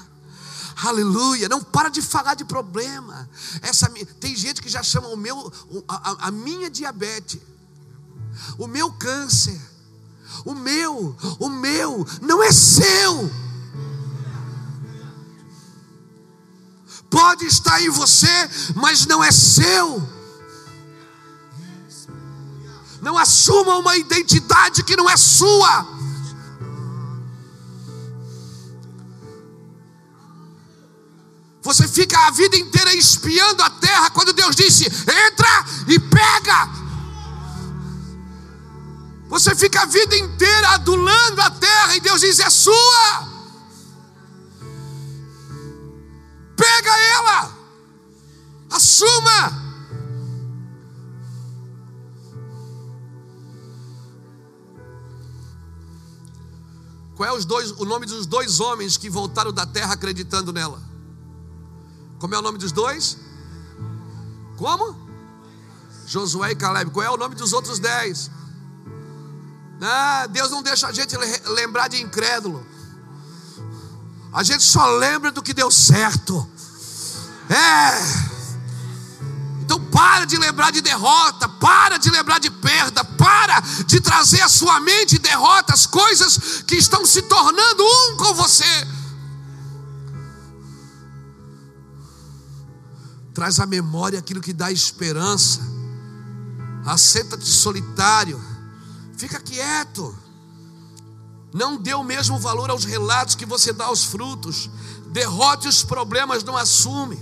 [0.82, 1.48] Aleluia.
[1.48, 3.28] Não para de falar de problema.
[3.62, 5.52] Essa, tem gente que já chama o meu,
[5.86, 7.40] a, a minha diabetes,
[8.58, 9.60] o meu câncer,
[10.44, 13.30] o meu, o meu, não é seu.
[17.10, 18.28] Pode estar em você,
[18.74, 20.08] mas não é seu.
[23.02, 25.86] Não assuma uma identidade que não é sua.
[31.62, 36.79] Você fica a vida inteira espiando a terra quando Deus disse: entra e pega.
[39.30, 43.30] Você fica a vida inteira adulando a terra e Deus diz: é sua.
[46.56, 47.52] Pega ela,
[48.68, 49.70] assuma.
[57.14, 60.82] Qual é os dois, o nome dos dois homens que voltaram da terra acreditando nela?
[62.18, 63.16] Como é o nome dos dois?
[64.56, 64.96] Como?
[66.06, 66.90] Josué e Caleb.
[66.90, 68.28] Qual é o nome dos outros dez?
[69.80, 71.16] Ah, Deus não deixa a gente
[71.46, 72.66] lembrar de incrédulo.
[74.32, 76.48] A gente só lembra do que deu certo.
[77.48, 78.30] É.
[79.62, 84.48] Então para de lembrar de derrota, para de lembrar de perda, para de trazer à
[84.48, 88.86] sua mente derrotas, coisas que estão se tornando um com você.
[93.40, 95.60] traz à memória aquilo que dá esperança.
[96.84, 98.38] Assenta-te solitário,
[99.20, 100.16] fica quieto.
[101.52, 104.70] Não dê o mesmo valor aos relatos que você dá aos frutos.
[105.12, 107.18] Derrote os problemas, não assume.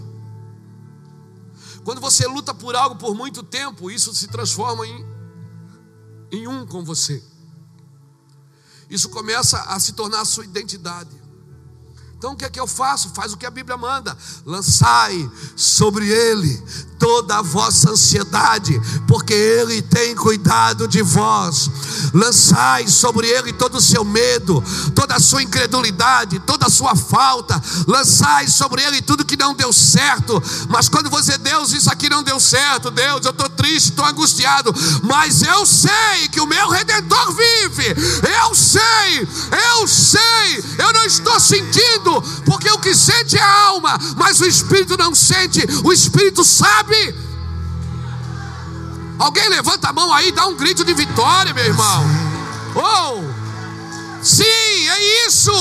[1.83, 5.07] Quando você luta por algo por muito tempo, isso se transforma em,
[6.31, 7.23] em um com você.
[8.89, 11.18] Isso começa a se tornar a sua identidade.
[12.19, 13.11] Então o que é que eu faço?
[13.15, 16.61] Faz o que a Bíblia manda: lançai sobre ele
[16.99, 21.71] toda a vossa ansiedade, porque ele tem cuidado de vós.
[22.13, 24.61] Lançai sobre ele todo o seu medo,
[24.97, 27.63] toda a sua incredulidade, toda a sua falta.
[27.87, 30.43] Lançai sobre ele tudo que não deu certo.
[30.69, 34.75] Mas quando você, Deus, isso aqui não deu certo, Deus, eu estou triste, estou angustiado,
[35.05, 37.95] mas eu sei que o meu redentor vive.
[38.43, 39.29] Eu sei,
[39.71, 42.08] eu sei, eu não estou sentindo
[42.45, 47.15] porque o que sente é a alma, mas o espírito não sente, o espírito sabe.
[49.19, 52.05] Alguém levanta a mão aí, dá um grito de vitória, meu irmão.
[52.75, 55.53] Oh, sim, é isso.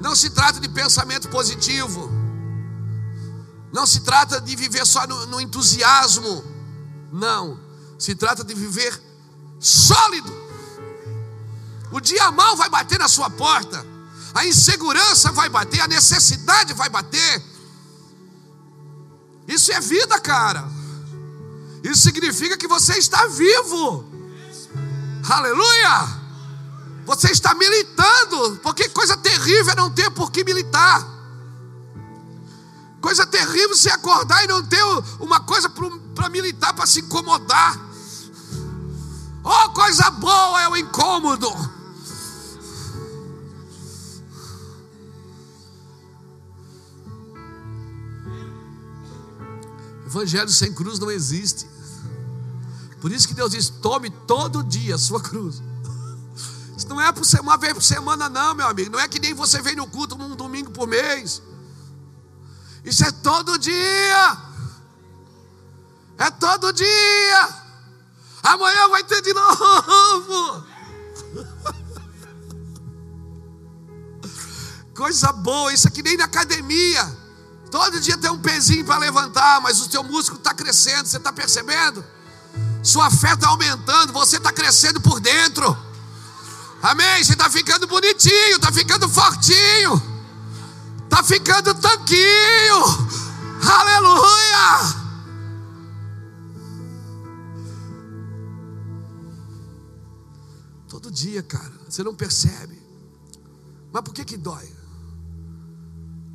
[0.00, 2.10] Não se trata de pensamento positivo.
[3.72, 6.44] Não se trata de viver só no, no entusiasmo.
[7.12, 7.58] Não.
[7.98, 9.00] Se trata de viver
[9.60, 10.45] sólido.
[11.96, 13.96] O dia mal vai bater na sua porta
[14.36, 17.42] a insegurança vai bater, a necessidade vai bater.
[19.48, 20.68] Isso é vida, cara.
[21.82, 24.04] Isso significa que você está vivo.
[25.26, 26.26] Aleluia!
[27.06, 31.02] Você está militando, porque coisa terrível é não ter por que militar.
[33.00, 34.82] Coisa terrível você acordar e não ter
[35.18, 35.72] uma coisa
[36.14, 37.80] para militar, para se incomodar.
[39.42, 41.75] Oh, coisa boa é o incômodo.
[50.06, 51.68] Evangelho sem cruz não existe.
[53.00, 55.60] Por isso que Deus diz: tome todo dia a sua cruz.
[56.76, 58.90] Isso não é uma vez por semana, não, meu amigo.
[58.90, 61.42] Não é que nem você vem no culto um domingo por mês.
[62.84, 64.38] Isso é todo dia.
[66.18, 67.48] É todo dia.
[68.42, 70.64] Amanhã vai ter de novo.
[74.94, 77.25] Coisa boa, isso aqui nem na academia.
[77.76, 81.30] Todo dia tem um pezinho para levantar, mas o seu músculo está crescendo, você está
[81.30, 82.02] percebendo?
[82.82, 85.76] Sua fé está aumentando, você está crescendo por dentro.
[86.82, 87.22] Amém?
[87.22, 90.02] Você está ficando bonitinho, está ficando fortinho,
[91.04, 92.82] está ficando tanquinho.
[93.70, 94.96] Aleluia!
[100.88, 102.82] Todo dia, cara, você não percebe.
[103.92, 104.66] Mas por que que dói?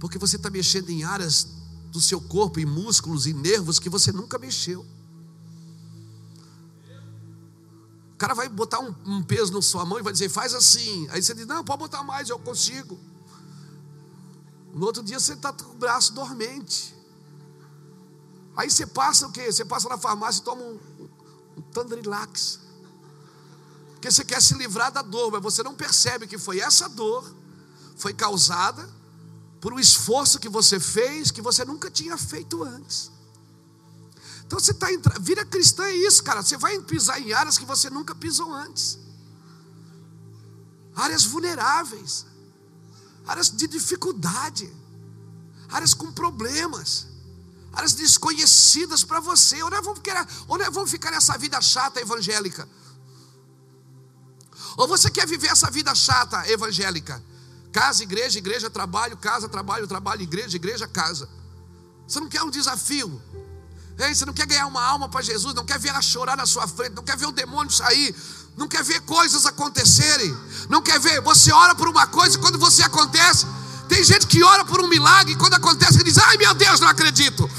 [0.01, 1.47] Porque você está mexendo em áreas
[1.91, 4.83] do seu corpo, em músculos e nervos que você nunca mexeu.
[8.11, 11.07] O cara vai botar um, um, peso na sua mão e vai dizer, faz assim.
[11.11, 12.99] Aí você diz, não, pode botar mais, eu consigo.
[14.73, 16.95] No outro dia você está com o braço dormente.
[18.57, 19.51] Aí você passa o quê?
[19.51, 20.79] Você passa na farmácia e toma um,
[21.57, 22.59] um Tandrilax.
[23.91, 27.31] Porque você quer se livrar da dor, mas você não percebe que foi essa dor,
[27.95, 29.00] foi causada
[29.61, 33.11] por um esforço que você fez que você nunca tinha feito antes.
[34.43, 36.41] Então você está entrando, vira cristã é isso, cara.
[36.41, 38.97] Você vai pisar em áreas que você nunca pisou antes,
[40.95, 42.25] áreas vulneráveis,
[43.25, 44.69] áreas de dificuldade,
[45.69, 47.07] áreas com problemas,
[47.71, 49.61] áreas desconhecidas para você.
[49.61, 52.67] Ou nós, vamos querer, ou nós vamos ficar nessa vida chata evangélica?
[54.75, 57.23] Ou você quer viver essa vida chata evangélica?
[57.71, 61.29] Casa, igreja, igreja, trabalho, casa, trabalho, trabalho, igreja, igreja, casa.
[62.05, 63.21] Você não quer um desafio?
[63.97, 65.53] Você não quer ganhar uma alma para Jesus?
[65.53, 66.93] Não quer ver ela chorar na sua frente?
[66.93, 68.15] Não quer ver o demônio sair?
[68.57, 70.35] Não quer ver coisas acontecerem?
[70.69, 71.21] Não quer ver?
[71.21, 73.45] Você ora por uma coisa e quando você acontece,
[73.87, 76.79] tem gente que ora por um milagre e quando acontece ele diz: Ai meu Deus,
[76.79, 77.49] não acredito.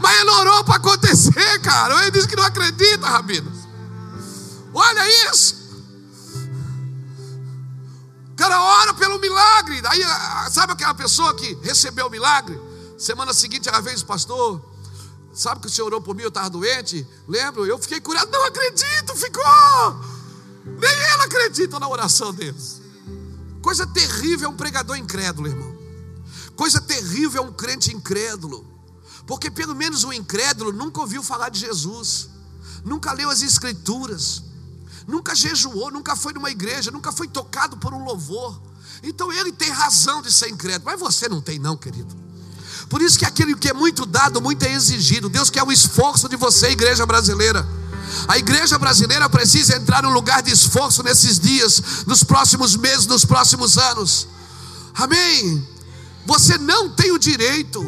[0.00, 2.00] Mas ele orou para acontecer, cara.
[2.02, 3.50] Ele disse que não acredita, Rabino.
[4.72, 5.57] Olha isso
[8.38, 9.82] cara ora pelo milagre.
[9.84, 12.58] Aí, ah, sabe aquela pessoa que recebeu o milagre?
[12.96, 14.62] Semana seguinte ela veio, pastor.
[15.34, 17.06] Sabe que o senhor orou por mim, eu estava doente?
[17.26, 18.30] Lembro, eu fiquei curado.
[18.30, 19.44] Não acredito, ficou.
[20.64, 22.80] Nem ela acredita na oração deles.
[23.60, 25.76] Coisa terrível é um pregador incrédulo, irmão.
[26.54, 28.64] Coisa terrível é um crente incrédulo.
[29.26, 32.30] Porque pelo menos o incrédulo nunca ouviu falar de Jesus,
[32.84, 34.42] nunca leu as Escrituras,
[35.08, 38.60] nunca jejuou, nunca foi numa igreja, nunca foi tocado por um louvor.
[39.02, 42.14] Então ele tem razão de ser incrédulo, mas você não tem, não, querido.
[42.90, 45.28] Por isso que aquele que é muito dado, muito é exigido.
[45.28, 47.66] Deus quer o esforço de você, igreja brasileira.
[48.26, 53.24] A igreja brasileira precisa entrar num lugar de esforço nesses dias, nos próximos meses, nos
[53.24, 54.28] próximos anos.
[54.94, 55.66] Amém.
[56.26, 57.80] Você não tem o direito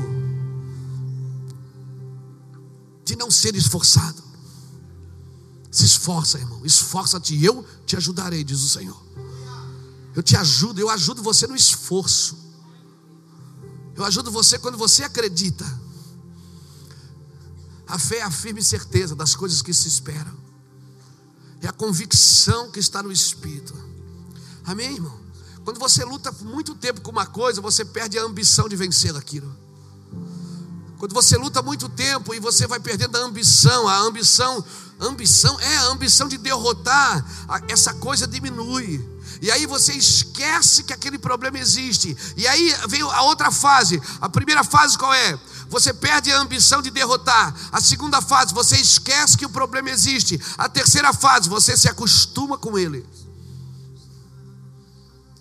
[3.04, 4.29] de não ser esforçado.
[5.70, 6.64] Se esforça, irmão.
[6.64, 9.00] Esforça-te, eu te ajudarei, diz o Senhor.
[10.14, 12.36] Eu te ajudo, eu ajudo você no esforço.
[13.94, 15.64] Eu ajudo você quando você acredita.
[17.86, 20.38] A fé é a firme certeza das coisas que se esperam.
[21.60, 23.74] É a convicção que está no Espírito.
[24.64, 25.20] Amém, irmão?
[25.64, 29.54] Quando você luta muito tempo com uma coisa, você perde a ambição de vencer aquilo.
[30.98, 34.64] Quando você luta muito tempo e você vai perdendo a ambição, a ambição,
[35.00, 37.24] ambição é a ambição de derrotar,
[37.68, 39.08] essa coisa diminui.
[39.42, 42.16] E aí você esquece que aquele problema existe.
[42.36, 44.00] E aí vem a outra fase.
[44.20, 45.40] A primeira fase qual é?
[45.70, 47.54] Você perde a ambição de derrotar.
[47.72, 50.38] A segunda fase, você esquece que o problema existe.
[50.58, 53.06] A terceira fase, você se acostuma com ele.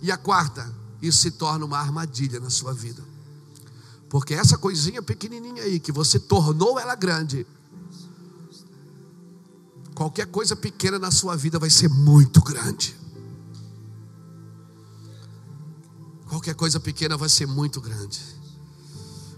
[0.01, 3.03] E a quarta, isso se torna uma armadilha na sua vida.
[4.09, 7.45] Porque essa coisinha pequenininha aí, que você tornou ela grande,
[9.99, 12.95] qualquer coisa pequena na sua vida vai ser muito grande.
[16.29, 18.21] Qualquer coisa pequena vai ser muito grande.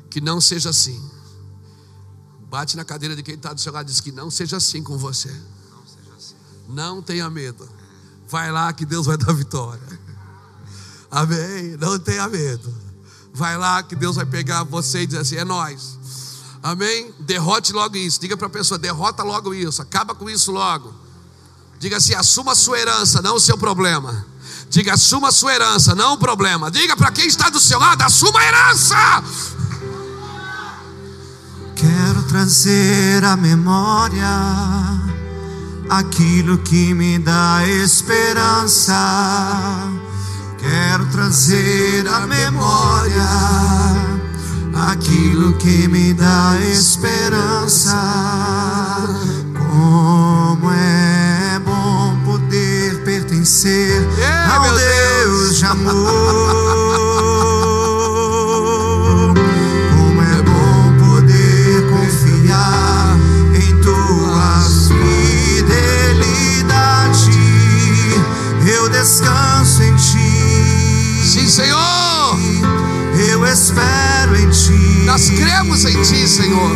[0.07, 1.01] Que não seja assim.
[2.47, 4.84] Bate na cadeira de quem está do seu lado e diz que não seja assim
[4.84, 5.36] com você.
[6.70, 7.68] Não tenha medo.
[8.28, 9.99] Vai lá que Deus vai dar vitória.
[11.09, 11.76] Amém.
[11.80, 12.72] Não tenha medo.
[13.34, 15.97] Vai lá que Deus vai pegar você e dizer assim: é nós.
[16.64, 17.14] Amém?
[17.20, 18.20] Derrote logo isso.
[18.20, 19.82] Diga para a pessoa: derrota logo isso.
[19.82, 20.93] Acaba com isso logo.
[21.80, 24.26] Diga assim: assuma a sua herança, não o seu problema.
[24.70, 26.72] Diga, assuma a sua herança, não o problema.
[26.72, 29.24] Diga para quem está do seu lado: assuma a herança.
[31.76, 34.30] Quero trazer à memória
[35.89, 38.93] aquilo que me dá esperança.
[40.59, 44.11] Quero trazer à memória
[44.74, 47.97] aquilo que me dá esperança.
[49.57, 55.93] Como é bom poder pertencer É, ao meu Deus de amor.
[59.95, 63.17] Como é bom poder confiar
[63.55, 64.61] em tua
[65.57, 66.61] fidelidade.
[68.67, 71.24] Eu descanso em ti.
[71.26, 72.38] Sim, Senhor.
[73.30, 74.11] Eu espero.
[75.12, 76.72] Nós cremos em ti, Senhor.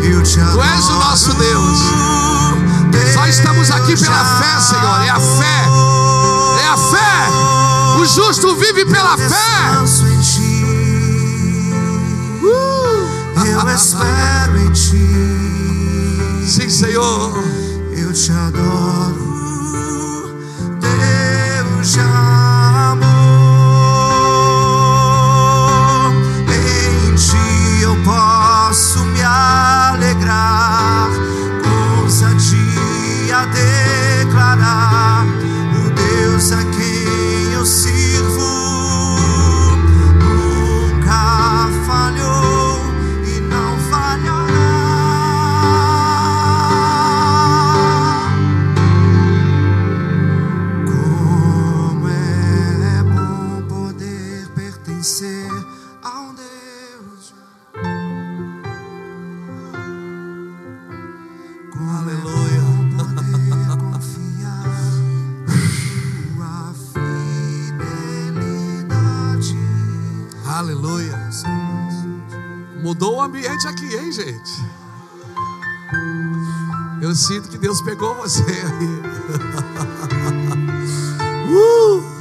[0.00, 1.78] Tu és o nosso Deus.
[3.12, 5.02] Só estamos aqui pela fé, Senhor.
[5.04, 5.66] É a fé.
[6.62, 7.28] É a fé.
[8.00, 9.84] O justo vive pela fé.
[10.22, 10.64] Ti.
[13.44, 16.46] Eu espero em ti.
[16.48, 17.34] Sim, Senhor.
[17.94, 19.51] Eu te adoro,
[73.32, 74.60] ambiente aqui, hein, gente?
[77.00, 79.00] Eu sinto que Deus pegou você aí.
[81.52, 82.00] Uh!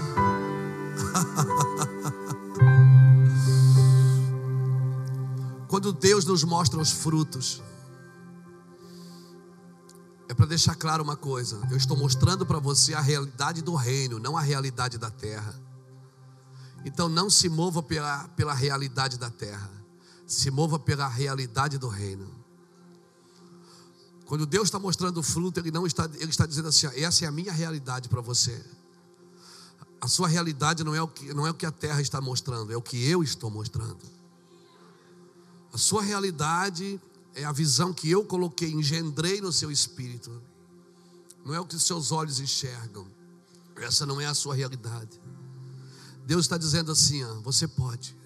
[5.69, 7.63] Quando Deus nos mostra os frutos,
[10.27, 14.19] é para deixar claro uma coisa: eu estou mostrando para você a realidade do reino,
[14.19, 15.55] não a realidade da terra.
[16.83, 19.80] Então não se mova pela, pela realidade da terra,
[20.31, 22.33] se mova pela realidade do reino.
[24.25, 27.27] Quando Deus está mostrando o fruto, Ele não está, Ele está dizendo assim: essa é
[27.27, 28.63] a minha realidade para você.
[29.99, 32.71] A sua realidade não é, o que, não é o que a terra está mostrando,
[32.71, 33.99] é o que eu estou mostrando.
[35.73, 36.99] A sua realidade
[37.35, 40.41] é a visão que eu coloquei, engendrei no seu espírito.
[41.45, 43.05] Não é o que seus olhos enxergam.
[43.75, 45.19] Essa não é a sua realidade.
[46.25, 48.20] Deus está dizendo assim: ó, você pode.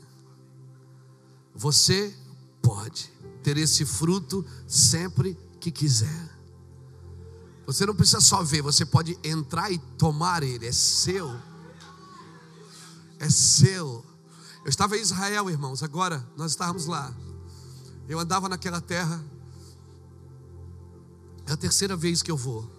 [1.55, 2.13] Você
[2.61, 6.35] pode ter esse fruto sempre que quiser.
[7.65, 11.35] Você não precisa só ver, você pode entrar e tomar ele, é seu.
[13.19, 14.05] É seu.
[14.63, 17.13] Eu estava em Israel, irmãos, agora nós estávamos lá.
[18.07, 19.23] Eu andava naquela terra.
[21.47, 22.69] É a terceira vez que eu vou.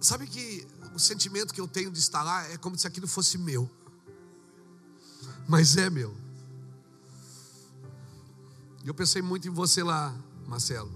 [0.00, 0.66] Sabe que
[1.00, 3.68] o sentimento que eu tenho de estar lá é como se aquilo fosse meu.
[5.48, 6.14] Mas é meu.
[8.84, 10.14] E eu pensei muito em você lá,
[10.46, 10.92] Marcelo,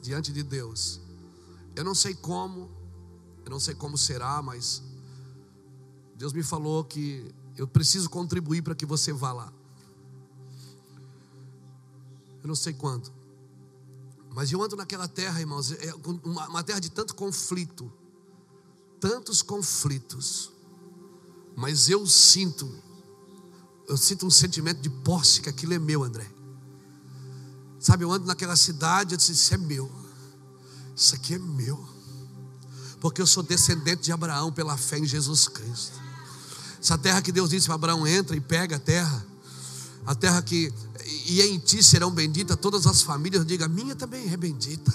[0.00, 1.00] diante de Deus.
[1.76, 2.70] Eu não sei como,
[3.44, 4.82] eu não sei como será, mas
[6.16, 9.52] Deus me falou que eu preciso contribuir para que você vá lá.
[12.42, 13.12] Eu não sei quando.
[14.30, 15.94] Mas eu ando naquela terra, irmãos, é
[16.24, 17.92] uma, uma terra de tanto conflito,
[19.02, 20.52] tantos conflitos.
[21.56, 22.72] Mas eu sinto,
[23.88, 26.30] eu sinto um sentimento de posse que aquilo é meu, André.
[27.80, 29.90] Sabe, eu ando naquela cidade, eu disse, isso é meu.
[30.94, 31.84] Isso aqui é meu.
[33.00, 36.00] Porque eu sou descendente de Abraão pela fé em Jesus Cristo.
[36.80, 39.26] Essa terra que Deus disse para Abraão, entra e pega a terra.
[40.06, 40.72] A terra que
[41.26, 43.44] e em ti serão benditas todas as famílias.
[43.44, 44.92] Diga, minha também é bendita.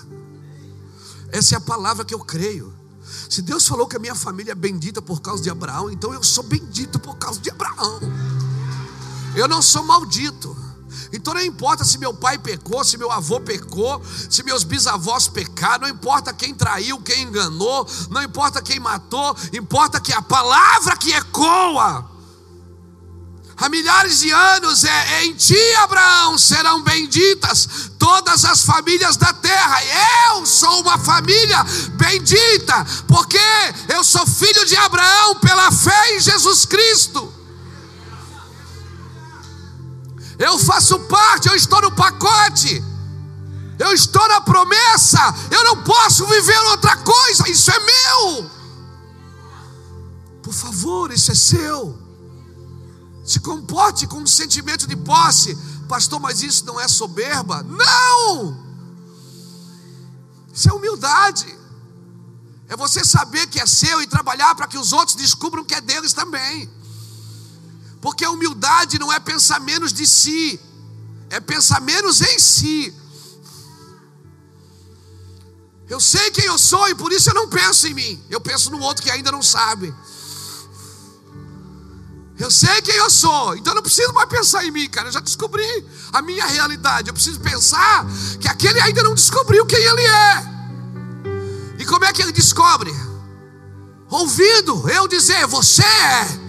[1.30, 2.74] Essa é a palavra que eu creio.
[3.30, 6.24] Se Deus falou que a minha família é bendita por causa de Abraão, então eu
[6.24, 8.00] sou bendito por causa de Abraão.
[9.36, 10.56] Eu não sou maldito.
[11.14, 15.88] Então não importa se meu pai pecou, se meu avô pecou, se meus bisavós pecaram,
[15.88, 21.12] não importa quem traiu, quem enganou, não importa quem matou, importa que a palavra que
[21.12, 22.17] ecoa
[23.58, 29.80] há milhares de anos é em ti, Abraão, serão benditas todas as famílias da terra.
[30.30, 33.40] Eu sou uma família bendita, porque
[33.90, 37.34] eu sou filho de Abraão pela fé em Jesus Cristo.
[40.40, 42.84] Eu faço parte, eu estou no pacote.
[43.80, 45.20] Eu estou na promessa.
[45.52, 47.50] Eu não posso viver outra coisa.
[47.50, 48.50] Isso é meu.
[50.42, 52.07] Por favor, isso é seu.
[53.28, 55.54] Se comporte com um sentimento de posse.
[55.90, 57.62] Pastor, mas isso não é soberba?
[57.62, 58.66] Não!
[60.54, 61.46] Isso é humildade.
[62.70, 65.82] É você saber que é seu e trabalhar para que os outros descubram que é
[65.82, 66.70] deles também.
[68.02, 70.58] Porque a humildade não é pensar menos de si,
[71.30, 72.94] é pensar menos em si.
[75.90, 78.72] Eu sei quem eu sou e por isso eu não penso em mim, eu penso
[78.72, 79.94] no outro que ainda não sabe.
[82.40, 85.08] Eu sei quem eu sou, então não preciso mais pensar em mim, cara.
[85.08, 87.10] Eu já descobri a minha realidade.
[87.10, 88.06] Eu preciso pensar
[88.40, 90.46] que aquele ainda não descobriu quem ele é.
[91.80, 92.94] E como é que ele descobre?
[94.10, 96.48] Ouvindo eu dizer: Você é.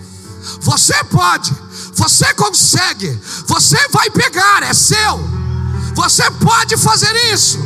[0.60, 1.54] Você pode,
[1.94, 3.10] você consegue,
[3.46, 5.18] você vai pegar, é seu.
[5.94, 7.58] Você pode fazer isso.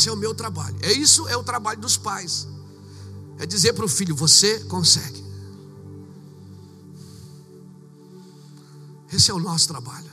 [0.00, 0.78] Esse é o meu trabalho.
[0.80, 2.48] É isso é o trabalho dos pais.
[3.38, 5.22] É dizer para o filho: você consegue.
[9.12, 10.10] Esse é o nosso trabalho.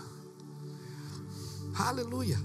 [1.74, 2.38] Aleluia.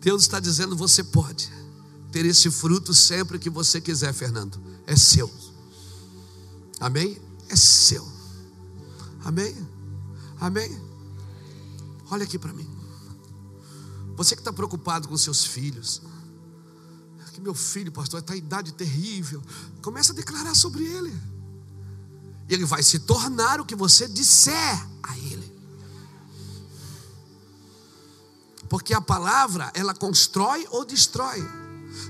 [0.00, 1.48] Deus está dizendo: você pode
[2.10, 4.60] ter esse fruto sempre que você quiser, Fernando.
[4.84, 5.32] É seu.
[6.80, 7.22] Amém?
[7.48, 8.04] É seu.
[9.24, 9.56] Amém?
[10.40, 10.76] Amém?
[12.10, 12.75] Olha aqui para mim.
[14.16, 16.02] Você que está preocupado com seus filhos.
[17.32, 19.42] Que meu filho, pastor, está em idade terrível.
[19.82, 21.14] Começa a declarar sobre ele.
[22.48, 25.52] E ele vai se tornar o que você disser a ele.
[28.70, 31.46] Porque a palavra, ela constrói ou destrói.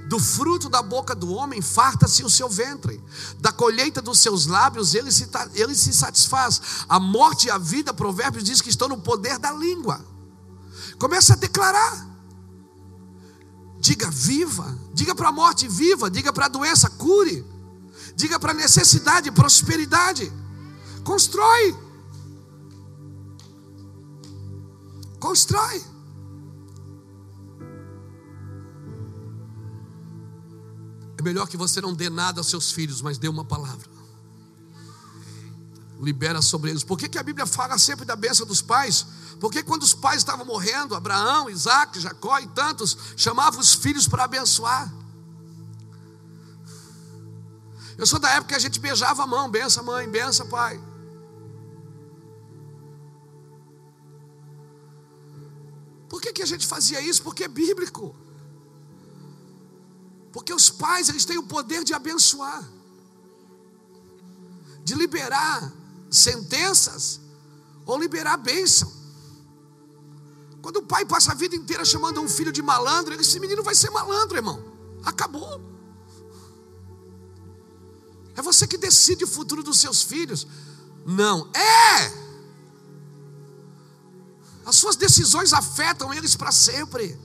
[0.09, 3.02] Do fruto da boca do homem farta-se o seu ventre,
[3.40, 6.61] da colheita dos seus lábios ele se, ele se satisfaz.
[6.88, 10.16] A morte e a vida, Provérbios diz que estão no poder da língua.
[10.99, 12.07] Começa a declarar.
[13.80, 17.44] Diga viva, diga para a morte viva, diga para a doença cure,
[18.16, 20.32] diga para a necessidade prosperidade.
[21.05, 21.76] Constrói.
[25.20, 25.97] Constrói.
[31.26, 33.95] melhor que você não dê nada aos seus filhos, mas dê uma palavra.
[36.01, 36.84] Libera sobre eles.
[36.84, 39.07] Por que, que a Bíblia fala sempre da bênção dos pais?
[39.40, 44.24] Porque quando os pais estavam morrendo, Abraão, Isaac, Jacó e tantos, chamavam os filhos para
[44.24, 44.92] abençoar.
[47.97, 50.78] Eu sou da época que a gente beijava a mão, bença mãe, bença pai.
[56.11, 57.22] Por que, que a gente fazia isso?
[57.22, 58.14] Porque é bíblico.
[60.30, 62.62] Porque os pais, eles têm o poder de abençoar,
[64.84, 65.72] de liberar
[66.11, 67.20] sentenças
[67.84, 68.92] ou liberar bênção.
[70.62, 73.74] Quando o pai passa a vida inteira chamando um filho de malandro, esse menino vai
[73.74, 74.62] ser malandro, irmão.
[75.04, 75.61] Acabou.
[78.34, 80.46] É você que decide o futuro dos seus filhos.
[81.07, 82.26] Não, é.
[84.64, 87.16] As suas decisões afetam eles para sempre.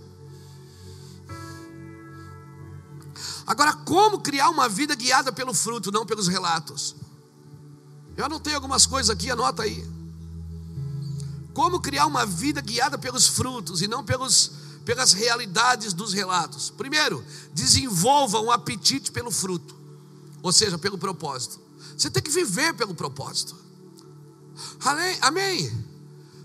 [3.47, 6.95] Agora, como criar uma vida guiada pelo fruto, não pelos relatos?
[8.21, 9.83] Eu anotei algumas coisas aqui, anota aí.
[11.55, 14.51] Como criar uma vida guiada pelos frutos e não pelos,
[14.85, 16.69] pelas realidades dos relatos?
[16.69, 19.75] Primeiro, desenvolva um apetite pelo fruto,
[20.43, 21.59] ou seja, pelo propósito.
[21.97, 23.55] Você tem que viver pelo propósito.
[25.19, 25.83] Amém?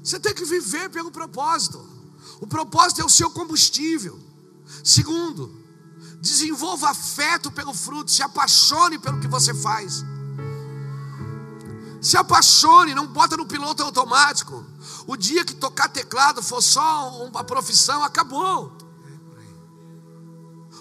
[0.03, 1.87] Você tem que viver pelo propósito.
[2.41, 4.18] O propósito é o seu combustível.
[4.83, 5.55] Segundo,
[6.22, 10.03] desenvolva afeto pelo fruto, se apaixone pelo que você faz.
[12.07, 14.65] Se apaixone, não bota no piloto automático.
[15.09, 18.73] O dia que tocar teclado for só uma profissão, acabou.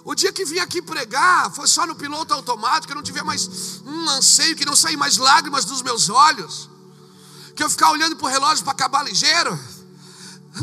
[0.03, 3.81] O dia que vim aqui pregar foi só no piloto automático, eu não tiver mais
[3.83, 6.69] um anseio, que não sair mais lágrimas dos meus olhos,
[7.55, 9.59] que eu ficar olhando para o relógio para acabar ligeiro.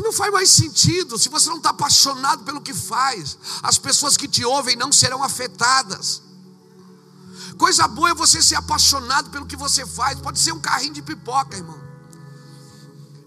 [0.01, 3.37] Não faz mais sentido se você não está apaixonado pelo que faz.
[3.61, 6.21] As pessoas que te ouvem não serão afetadas.
[7.57, 10.19] Coisa boa é você ser apaixonado pelo que você faz.
[10.19, 11.79] Pode ser um carrinho de pipoca, irmão.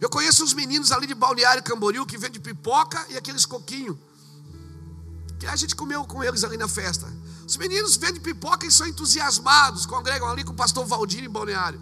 [0.01, 3.97] Eu conheço uns meninos ali de Balneário Camboriú que vendem pipoca e aqueles coquinhos.
[5.39, 7.07] Que a gente comeu com eles ali na festa.
[7.47, 11.81] Os meninos vendem pipoca e são entusiasmados, congregam ali com o pastor Valdir em Balneário.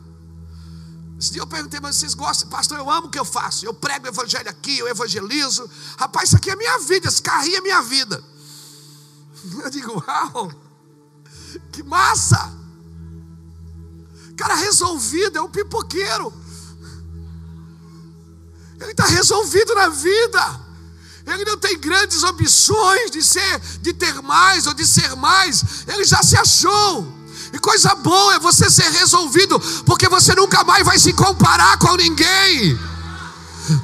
[1.18, 2.48] Esse dia eu perguntei, mas vocês gostam?
[2.48, 3.64] Pastor, eu amo o que eu faço.
[3.64, 5.68] Eu prego o evangelho aqui, eu evangelizo.
[5.96, 8.22] Rapaz, isso aqui é minha vida, esse carrinho é minha vida.
[9.62, 10.63] Eu digo, uau!
[11.72, 12.52] Que massa!
[14.36, 16.32] Cara resolvido, é um pipoqueiro.
[18.80, 20.60] Ele está resolvido na vida.
[21.26, 25.86] Ele não tem grandes ambições de ser, de ter mais ou de ser mais.
[25.86, 27.06] Ele já se achou.
[27.52, 31.94] E coisa boa é você ser resolvido, porque você nunca mais vai se comparar com
[31.96, 32.78] ninguém.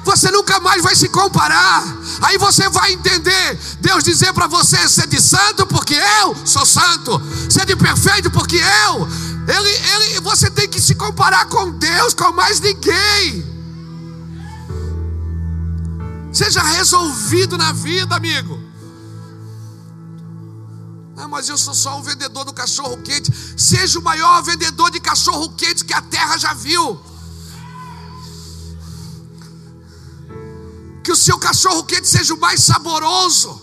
[0.03, 1.83] Você nunca mais vai se comparar.
[2.21, 7.19] Aí você vai entender Deus dizer para você: ser de santo porque eu sou santo,
[7.49, 9.07] ser de perfeito porque eu.
[9.47, 13.49] Ele, ele, você tem que se comparar com Deus, com mais ninguém.
[16.31, 18.59] Seja resolvido na vida, amigo.
[21.17, 23.31] Ah, mas eu sou só um vendedor do cachorro quente.
[23.57, 26.99] Seja o maior vendedor de cachorro quente que a terra já viu.
[31.03, 33.61] Que o seu cachorro quente seja o mais saboroso.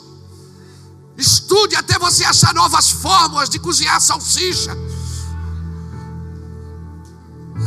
[1.16, 4.76] Estude até você achar novas formas de cozinhar salsicha.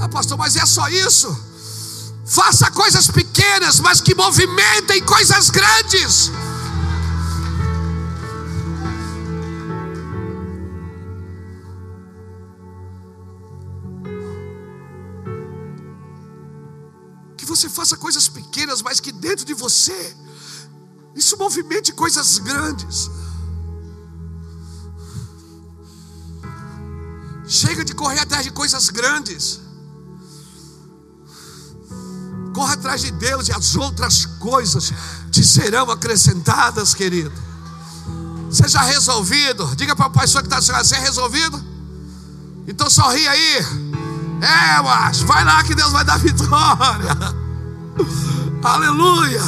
[0.02, 1.52] Ah, pastor, mas é só isso?
[2.26, 6.32] Faça coisas pequenas, mas que movimentem coisas grandes.
[17.56, 20.16] Você faça coisas pequenas, mas que dentro de você
[21.16, 23.10] isso movimente coisas grandes.
[27.48, 29.60] Chega de correr atrás de coisas grandes.
[32.54, 34.94] Corra atrás de Deus e as outras coisas
[35.32, 37.32] te serão acrescentadas, querido.
[38.50, 39.76] Seja resolvido.
[39.76, 41.62] Diga para a pessoa que está dizendo, você é resolvido?
[42.68, 43.58] Então sorri aí.
[44.42, 47.41] É, mas vai lá que Deus vai dar vitória.
[48.64, 49.42] Aleluia.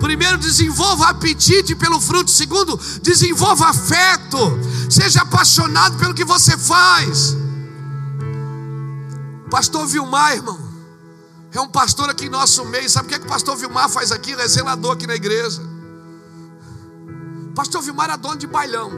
[0.00, 2.30] Primeiro, desenvolva apetite pelo fruto.
[2.30, 4.38] Segundo, desenvolva afeto.
[4.90, 7.36] Seja apaixonado pelo que você faz.
[9.50, 10.68] Pastor Vilmar, irmão.
[11.52, 12.88] É um pastor aqui em nosso meio.
[12.88, 14.32] Sabe o que, é que o pastor Vilmar faz aqui?
[14.32, 15.60] Ele é zelador aqui na igreja.
[17.54, 18.92] pastor Vilmar é dono de bailão.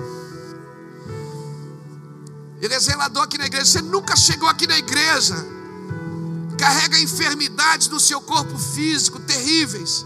[2.61, 3.64] Ele é zelador aqui na igreja.
[3.64, 5.59] Você nunca chegou aqui na igreja.
[6.61, 10.04] Carrega enfermidades no seu corpo físico terríveis.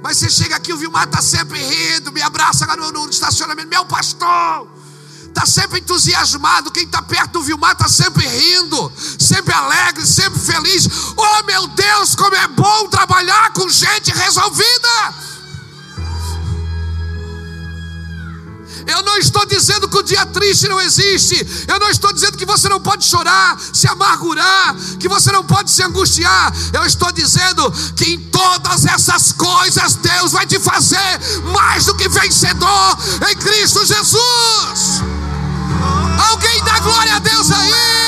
[0.00, 3.68] Mas você chega aqui, o Vilmar está sempre rindo, me abraça agora no, no estacionamento.
[3.68, 4.68] Meu pastor,
[5.26, 6.70] está sempre entusiasmado.
[6.70, 10.86] Quem está perto do Vilmar está sempre rindo, sempre alegre, sempre feliz.
[11.16, 15.14] Oh meu Deus, como é bom trabalhar com gente resolvida.
[18.86, 21.34] Eu não estou dizendo que o dia triste não existe.
[21.66, 25.70] Eu não estou dizendo que você não pode chorar, se amargurar, que você não pode
[25.70, 26.52] se angustiar.
[26.72, 31.20] Eu estou dizendo que em todas essas coisas Deus vai te fazer
[31.52, 35.02] mais do que vencedor em Cristo Jesus.
[36.30, 38.06] Alguém dá glória a Deus aí.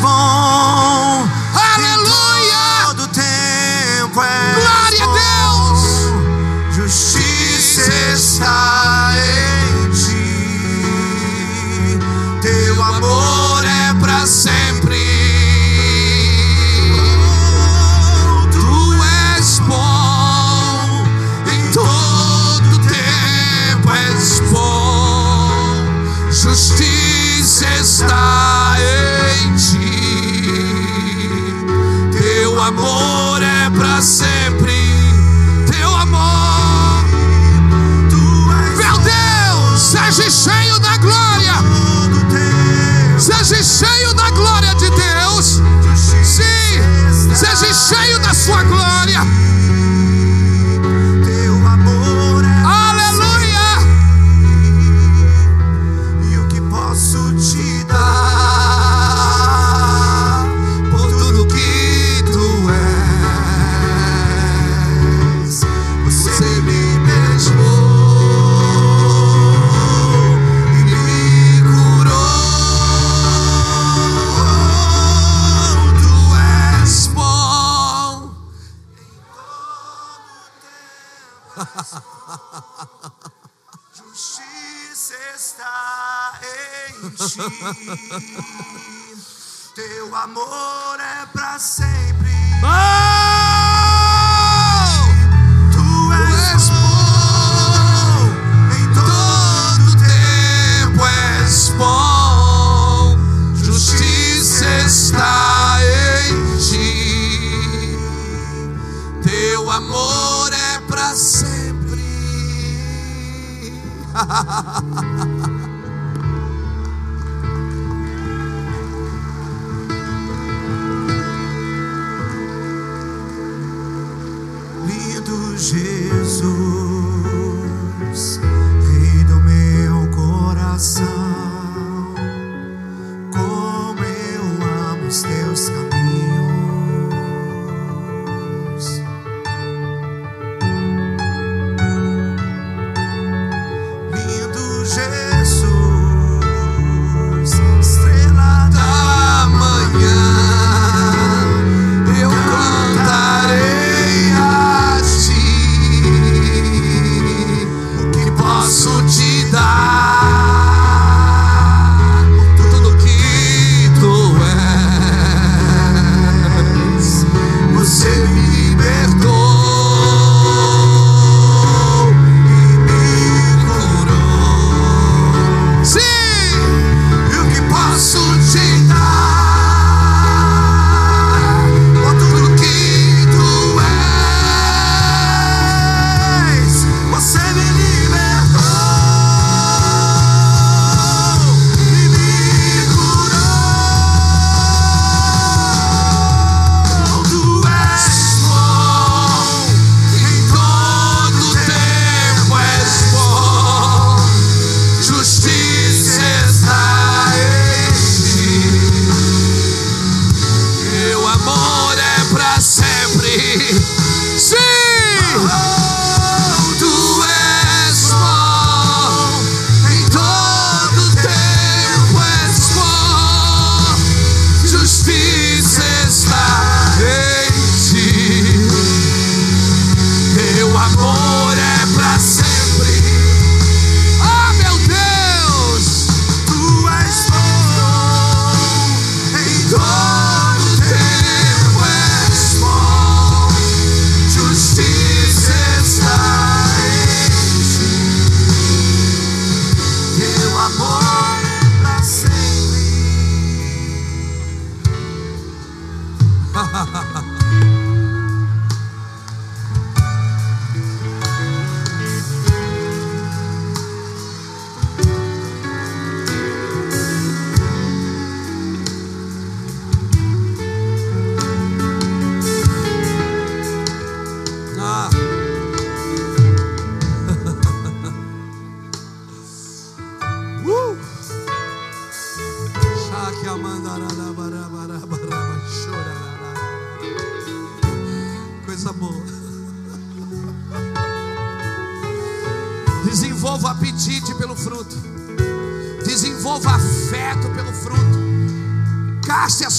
[0.00, 1.28] Bom.
[1.74, 2.86] Aleluia.
[2.86, 6.72] Todo tempo és Glória a bom.
[6.72, 7.82] Justiça
[8.14, 8.77] está
[13.08, 13.47] Teu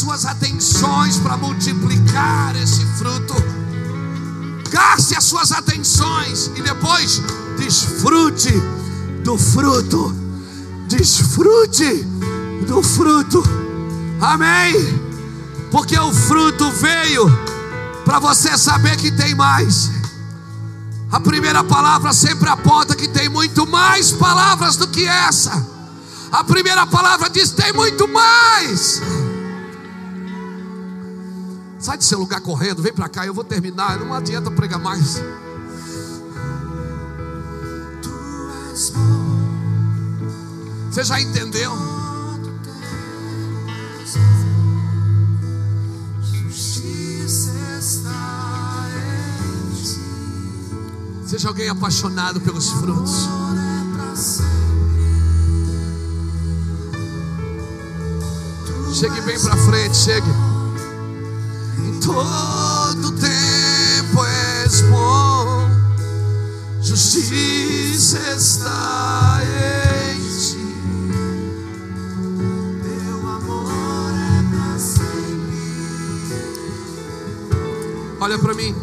[0.09, 3.35] suas atenções para multiplicar esse fruto.
[4.71, 7.21] Gaste as suas atenções e depois
[7.59, 8.51] desfrute
[9.23, 10.11] do fruto.
[10.87, 12.03] Desfrute
[12.65, 13.43] do fruto.
[14.19, 14.73] Amém?
[15.69, 17.27] Porque o fruto veio
[18.03, 19.91] para você saber que tem mais.
[21.11, 25.67] A primeira palavra sempre aponta que tem muito mais palavras do que essa.
[26.31, 28.99] A primeira palavra diz: tem muito mais.
[31.79, 33.97] Sai do seu lugar correndo, vem para cá, eu vou terminar.
[33.99, 35.21] Não adianta pregar mais.
[40.89, 41.71] Você já entendeu?
[51.25, 53.29] Seja alguém apaixonado pelos frutos.
[58.93, 60.48] Chegue bem para frente, chegue.
[62.01, 65.69] Todo tempo és bom,
[66.81, 70.57] justiça está em ti.
[72.83, 75.59] Teu amor é para sempre.
[78.21, 78.73] Olha para mim.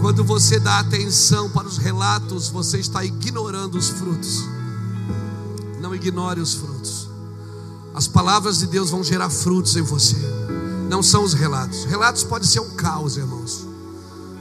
[0.00, 4.44] Quando você dá atenção para os relatos, você está ignorando os frutos.
[5.80, 7.08] Não ignore os frutos.
[7.94, 10.37] As palavras de Deus vão gerar frutos em você.
[10.88, 11.84] Não são os relatos.
[11.84, 13.66] Relatos pode ser um caos, irmãos.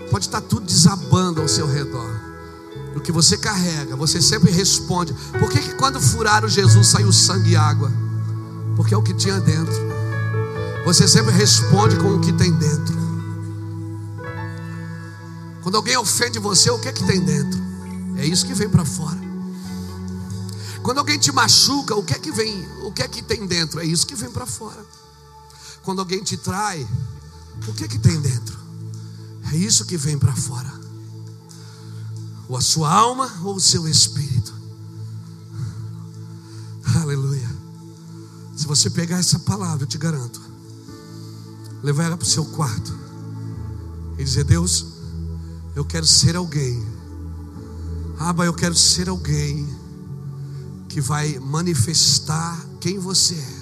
[0.10, 2.28] Pode estar tudo desabando ao seu redor.
[2.96, 5.14] O que você carrega, você sempre responde.
[5.38, 7.92] Por que, que quando furaram Jesus saiu sangue e água?
[8.76, 9.76] Porque é o que tinha dentro.
[10.86, 12.96] Você sempre responde com o que tem dentro.
[15.62, 17.60] Quando alguém ofende você, o que é que tem dentro?
[18.18, 19.20] É isso que vem para fora.
[20.82, 22.66] Quando alguém te machuca, o que é que vem?
[22.84, 23.82] O que é que tem dentro?
[23.82, 24.86] É isso que vem para fora.
[25.88, 26.86] Quando alguém te trai,
[27.66, 28.60] o que é que tem dentro?
[29.54, 30.70] É isso que vem para fora.
[32.50, 34.54] Ou a sua alma ou o seu espírito.
[37.02, 37.50] Aleluia.
[38.58, 40.42] Se você pegar essa palavra, eu te garanto,
[41.82, 42.94] levar ela para o seu quarto
[44.18, 44.88] e dizer: Deus,
[45.74, 46.86] eu quero ser alguém.
[48.20, 49.66] Aba, eu quero ser alguém
[50.90, 53.57] que vai manifestar quem você é.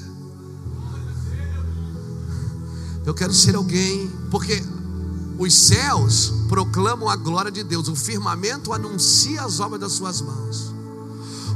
[3.06, 4.64] Eu quero ser alguém, porque
[5.38, 10.74] os céus proclamam a glória de Deus, o firmamento anuncia as obras das suas mãos.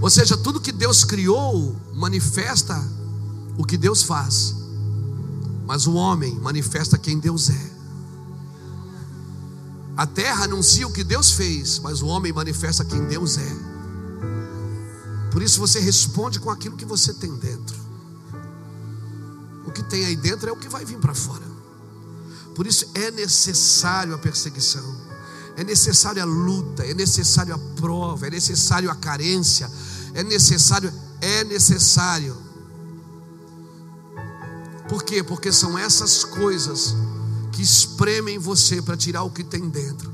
[0.02, 2.82] Ou seja, tudo que Deus criou manifesta
[3.58, 4.56] o que Deus faz,
[5.66, 7.70] mas o homem manifesta quem Deus é.
[9.98, 13.56] A terra anuncia o que Deus fez, mas o homem manifesta quem Deus é.
[15.32, 17.79] Por isso você responde com aquilo que você tem dentro.
[19.90, 21.50] Tem aí dentro é o que vai vir para fora.
[22.56, 24.84] Por isso é necessário a perseguição,
[25.56, 29.70] é necessário a luta, é necessário a prova, é necessário a carência,
[30.14, 32.36] é necessário, é necessário.
[34.90, 35.24] Por quê?
[35.24, 36.96] Porque são essas coisas
[37.54, 40.12] que espremem você para tirar o que tem dentro.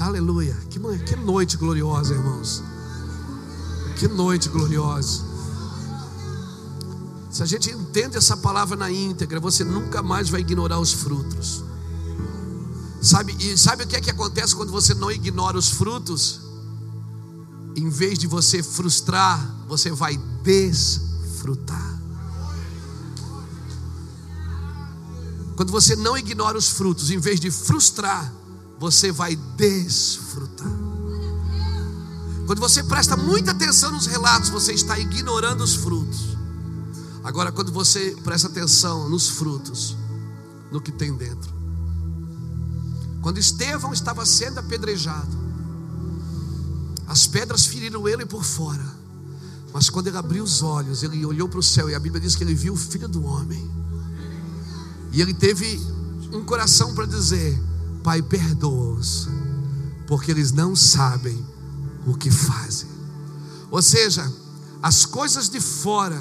[0.00, 0.56] Aleluia.
[0.70, 2.62] Que, que noite gloriosa, irmãos.
[3.96, 5.27] Que noite gloriosa.
[7.38, 11.62] Se a gente entende essa palavra na íntegra, você nunca mais vai ignorar os frutos.
[13.00, 16.40] Sabe, e sabe o que é que acontece quando você não ignora os frutos?
[17.76, 22.00] Em vez de você frustrar, você vai desfrutar.
[25.54, 28.34] Quando você não ignora os frutos, em vez de frustrar,
[28.80, 30.76] você vai desfrutar.
[32.48, 36.27] Quando você presta muita atenção nos relatos, você está ignorando os frutos.
[37.22, 39.96] Agora, quando você presta atenção nos frutos,
[40.70, 41.52] no que tem dentro.
[43.20, 45.36] Quando Estevão estava sendo apedrejado,
[47.06, 48.96] as pedras feriram ele por fora.
[49.72, 52.36] Mas quando ele abriu os olhos, ele olhou para o céu e a Bíblia diz
[52.36, 53.70] que ele viu o filho do homem.
[55.12, 55.80] E ele teve
[56.32, 57.60] um coração para dizer:
[58.02, 59.28] Pai, perdoa-os,
[60.06, 61.44] porque eles não sabem
[62.06, 62.88] o que fazem.
[63.70, 64.30] Ou seja,
[64.82, 66.20] as coisas de fora,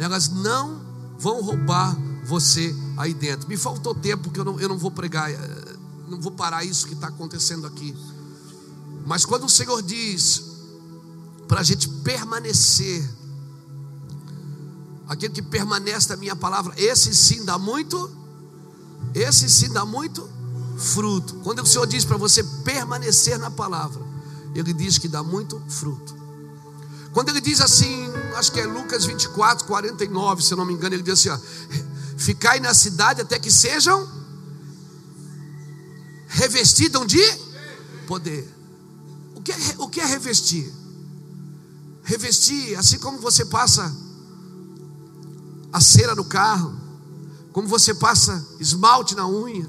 [0.00, 0.80] elas não
[1.18, 3.48] vão roubar você aí dentro.
[3.48, 5.76] Me faltou tempo, porque eu não, eu não vou pregar, eh,
[6.08, 7.94] não vou parar isso que está acontecendo aqui.
[9.06, 10.42] Mas quando o Senhor diz
[11.46, 13.08] para a gente permanecer,
[15.08, 18.18] aquele que permanece na minha palavra, esse sim dá muito
[19.14, 20.28] esse sim dá muito
[20.76, 21.34] fruto.
[21.42, 24.00] Quando o Senhor diz para você permanecer na palavra,
[24.54, 26.14] Ele diz que dá muito fruto.
[27.12, 30.94] Quando Ele diz assim, acho que é Lucas 24, 49, se eu não me engano,
[30.94, 31.38] Ele diz assim: ó,
[32.20, 34.06] Ficai na cidade até que sejam
[36.28, 37.22] revestidos de
[38.06, 38.46] poder.
[39.34, 40.70] O que, é, o que é revestir?
[42.02, 43.96] Revestir, assim como você passa
[45.72, 46.78] a cera no carro,
[47.52, 49.66] como você passa esmalte na unha,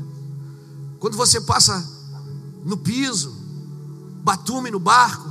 [1.00, 1.88] quando você passa
[2.66, 3.34] no piso,
[4.24, 5.30] batume no barco.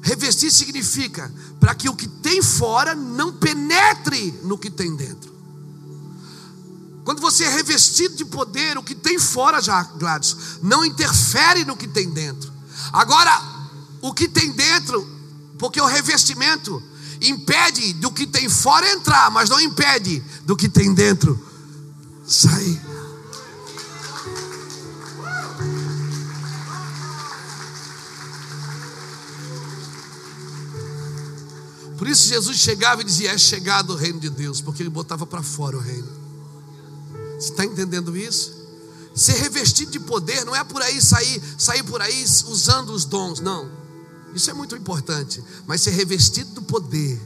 [0.00, 1.32] Revestir significa
[1.66, 5.34] para que o que tem fora não penetre no que tem dentro.
[7.04, 11.76] Quando você é revestido de poder, o que tem fora já, Gladys, não interfere no
[11.76, 12.52] que tem dentro.
[12.92, 13.42] Agora,
[14.00, 15.10] o que tem dentro,
[15.58, 16.80] porque o revestimento
[17.20, 21.36] impede do que tem fora entrar, mas não impede do que tem dentro
[22.24, 22.80] sair.
[31.96, 35.26] Por isso Jesus chegava e dizia: É chegado o reino de Deus, porque ele botava
[35.26, 36.08] para fora o reino.
[37.38, 38.54] Você está entendendo isso?
[39.14, 43.40] Ser revestido de poder não é por aí sair, sair por aí usando os dons,
[43.40, 43.70] não.
[44.34, 45.42] Isso é muito importante.
[45.66, 47.20] Mas ser revestido do poder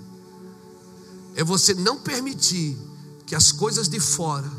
[1.35, 2.77] é você não permitir
[3.27, 4.51] que as coisas de fora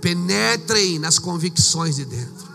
[0.00, 2.48] penetrem nas convicções de dentro.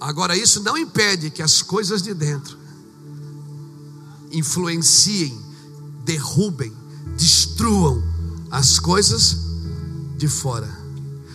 [0.00, 2.61] Agora, isso não impede que as coisas de dentro
[4.32, 5.38] influenciem,
[6.04, 6.72] derrubem,
[7.16, 8.02] destruam
[8.50, 9.36] as coisas
[10.16, 10.70] de fora.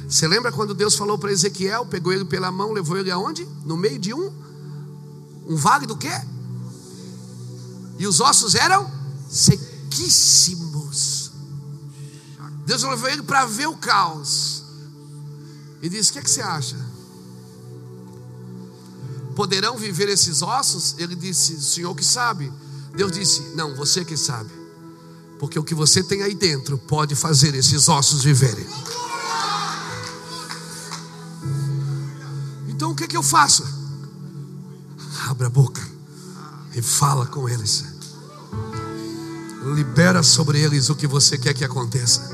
[0.10, 3.48] Você lembra quando Deus falou para Ezequiel, pegou ele pela mão, levou ele aonde?
[3.66, 4.32] No meio de um
[5.48, 6.12] um vale do quê?
[7.98, 8.91] E os ossos eram
[9.30, 11.32] sequíssimos.
[12.66, 14.64] Deus levou ele para ver o caos.
[15.82, 16.76] E disse: O que, é que você acha?
[19.36, 20.95] Poderão viver esses ossos?
[20.98, 22.52] Ele disse: Senhor que sabe.
[22.98, 24.50] Deus disse: Não, você que sabe.
[25.39, 28.66] Porque o que você tem aí dentro pode fazer esses ossos viverem.
[32.68, 33.64] Então o que, é que eu faço?
[35.30, 35.88] Abra a boca
[36.76, 37.86] e fala com eles.
[39.76, 42.28] Libera sobre eles o que você quer que aconteça.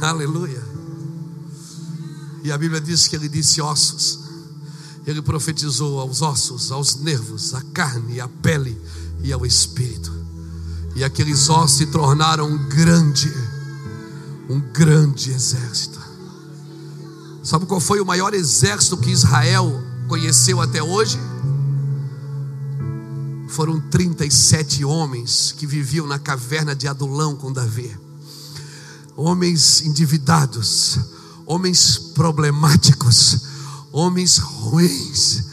[0.00, 0.64] Aleluia.
[2.42, 4.29] E a Bíblia diz que ele disse ossos.
[5.06, 8.80] Ele profetizou aos ossos, aos nervos, à carne, à pele
[9.22, 10.12] e ao espírito.
[10.94, 13.32] E aqueles ossos se tornaram um grande,
[14.48, 15.98] um grande exército.
[17.42, 21.18] Sabe qual foi o maior exército que Israel conheceu até hoje?
[23.48, 27.90] Foram 37 homens que viviam na caverna de Adulão com Davi.
[29.16, 30.98] Homens endividados,
[31.46, 33.49] homens problemáticos,
[33.92, 35.44] homens ruins,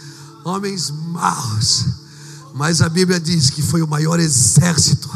[0.43, 1.85] homens maus.
[2.53, 5.09] Mas a Bíblia diz que foi o maior exército.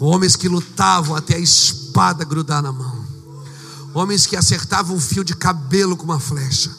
[0.00, 3.06] Homens que lutavam até a espada grudar na mão.
[3.94, 6.70] Homens que acertavam um fio de cabelo com uma flecha.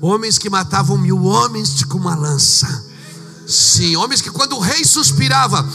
[0.00, 2.84] Homens que matavam mil homens com uma lança.
[3.46, 5.66] Sim, homens que quando o rei suspirava,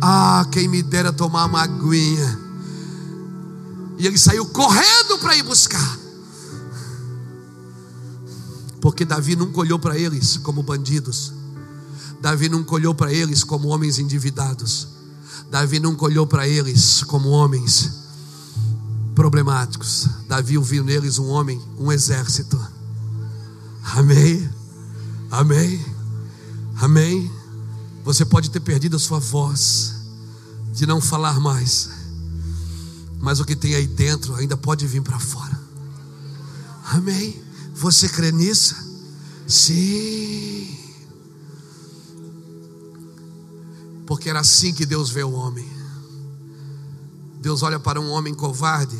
[0.00, 2.38] ah, quem me dera tomar uma aguinha.
[3.98, 6.03] E ele saiu correndo para ir buscar.
[8.84, 11.32] Porque Davi nunca olhou para eles como bandidos.
[12.20, 14.88] Davi nunca olhou para eles como homens endividados.
[15.50, 17.90] Davi nunca olhou para eles como homens
[19.14, 20.06] problemáticos.
[20.28, 22.60] Davi viu neles um homem, um exército.
[23.82, 24.50] Amém.
[25.30, 25.82] Amém.
[26.76, 27.32] Amém.
[28.04, 29.94] Você pode ter perdido a sua voz,
[30.74, 31.88] de não falar mais,
[33.18, 35.58] mas o que tem aí dentro ainda pode vir para fora.
[36.84, 37.43] Amém.
[37.74, 38.74] Você crê nisso?
[39.46, 40.78] Sim.
[44.06, 45.68] Porque era assim que Deus vê o homem.
[47.40, 48.98] Deus olha para um homem covarde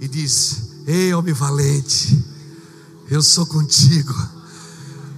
[0.00, 2.24] e diz: Ei, homem valente,
[3.10, 4.14] eu sou contigo.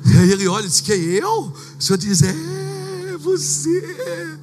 [0.07, 1.53] E aí ele olha e diz: Que eu?
[1.79, 4.41] O Senhor diz: É, você.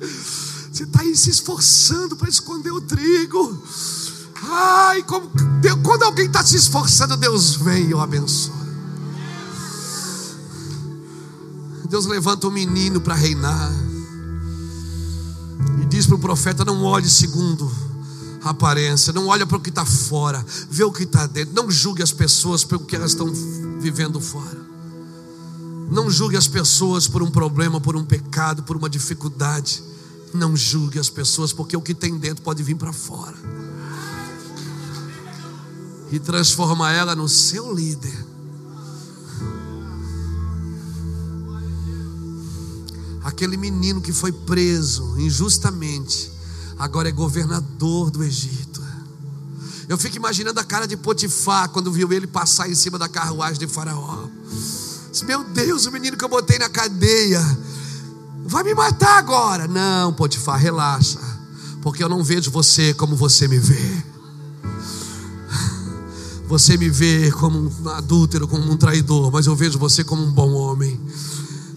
[0.71, 3.61] Você está aí se esforçando para esconder o trigo.
[4.53, 5.31] Ai, como,
[5.61, 8.59] Deus, quando alguém está se esforçando, Deus vem e o abençoa.
[11.89, 13.71] Deus levanta um menino para reinar.
[15.81, 17.71] E diz para o profeta: não olhe segundo
[18.43, 21.55] a aparência, não olhe para o que está fora, vê o que está dentro.
[21.55, 23.31] Não julgue as pessoas pelo que elas estão
[23.79, 24.59] vivendo fora.
[25.89, 29.81] Não julgue as pessoas por um problema, por um pecado, por uma dificuldade.
[30.33, 33.70] Não julgue as pessoas, porque o que tem dentro pode vir para fora
[36.11, 38.27] e transforma ela no seu líder.
[43.23, 46.31] Aquele menino que foi preso injustamente,
[46.77, 48.81] agora é governador do Egito.
[49.87, 53.59] Eu fico imaginando a cara de Potifar quando viu ele passar em cima da carruagem
[53.59, 54.27] de Faraó.
[55.25, 57.41] Meu Deus, o menino que eu botei na cadeia
[58.45, 59.67] vai me matar agora.
[59.67, 61.19] Não, Potifar, relaxa,
[61.81, 64.10] porque eu não vejo você como você me vê.
[66.51, 70.31] Você me vê como um adúltero, como um traidor, mas eu vejo você como um
[70.33, 70.99] bom homem,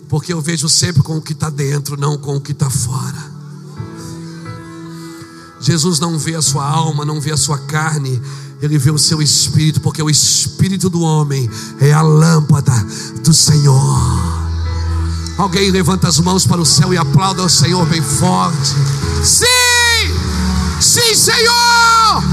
[0.08, 3.32] porque eu vejo sempre com o que está dentro, não com o que está fora.
[5.60, 8.20] Jesus não vê a sua alma, não vê a sua carne,
[8.60, 11.48] ele vê o seu espírito, porque o espírito do homem
[11.78, 12.74] é a lâmpada
[13.22, 13.78] do Senhor.
[15.38, 18.74] Alguém levanta as mãos para o céu e aplauda ao Senhor bem forte.
[19.22, 19.46] Sim!
[20.80, 22.24] Sim, Senhor!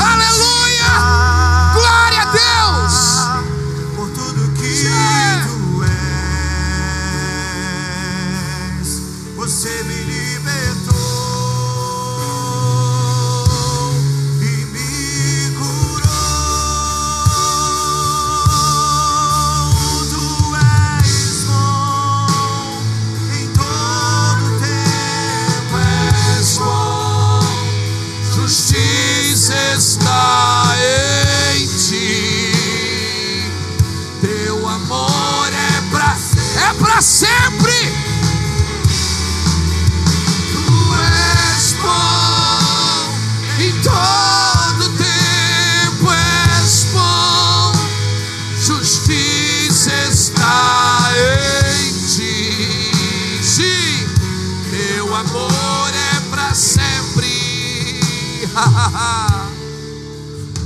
[0.00, 1.37] Aleluia!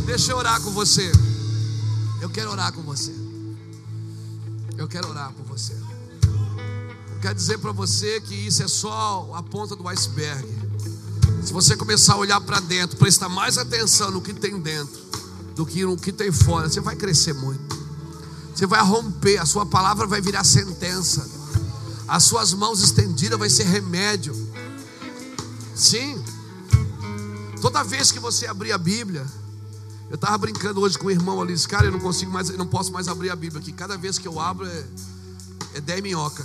[0.06, 1.10] Deixa eu orar com você.
[2.20, 3.14] Eu quero orar com você.
[4.76, 5.72] Eu quero orar por você.
[5.72, 10.46] Eu quero dizer para você que isso é só a ponta do iceberg.
[11.44, 15.02] Se você começar a olhar para dentro, prestar mais atenção no que tem dentro
[15.54, 17.80] do que no que tem fora, você vai crescer muito.
[18.54, 21.26] Você vai romper, a sua palavra vai virar sentença.
[22.06, 24.34] As suas mãos estendidas vai ser remédio.
[25.74, 26.21] Sim.
[27.62, 29.24] Toda vez que você abrir a Bíblia,
[30.10, 32.58] eu estava brincando hoje com o irmão ali, disse, cara, eu não consigo mais, eu
[32.58, 33.72] não posso mais abrir a Bíblia aqui.
[33.72, 34.84] Cada vez que eu abro é,
[35.74, 36.44] é 10 minhoca.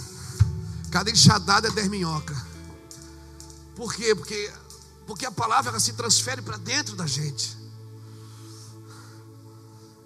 [0.91, 2.39] Cada enxadada é 10 minhoca.
[3.75, 4.13] Por quê?
[4.13, 4.53] Porque,
[5.07, 7.57] porque a palavra ela se transfere para dentro da gente.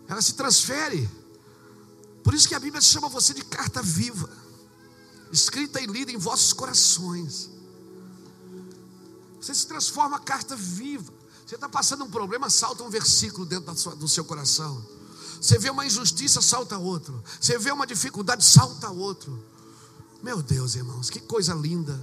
[0.07, 1.09] Ela se transfere.
[2.23, 4.29] Por isso que a Bíblia chama você de carta viva,
[5.29, 7.50] escrita e lida em vossos corações.
[9.41, 11.11] Você se transforma a carta viva.
[11.45, 14.81] Você está passando um problema, salta um versículo dentro sua, do seu coração.
[15.41, 17.21] Você vê uma injustiça, salta outro.
[17.39, 19.43] Você vê uma dificuldade, salta outro.
[20.21, 21.99] Meu Deus, irmãos, que coisa linda.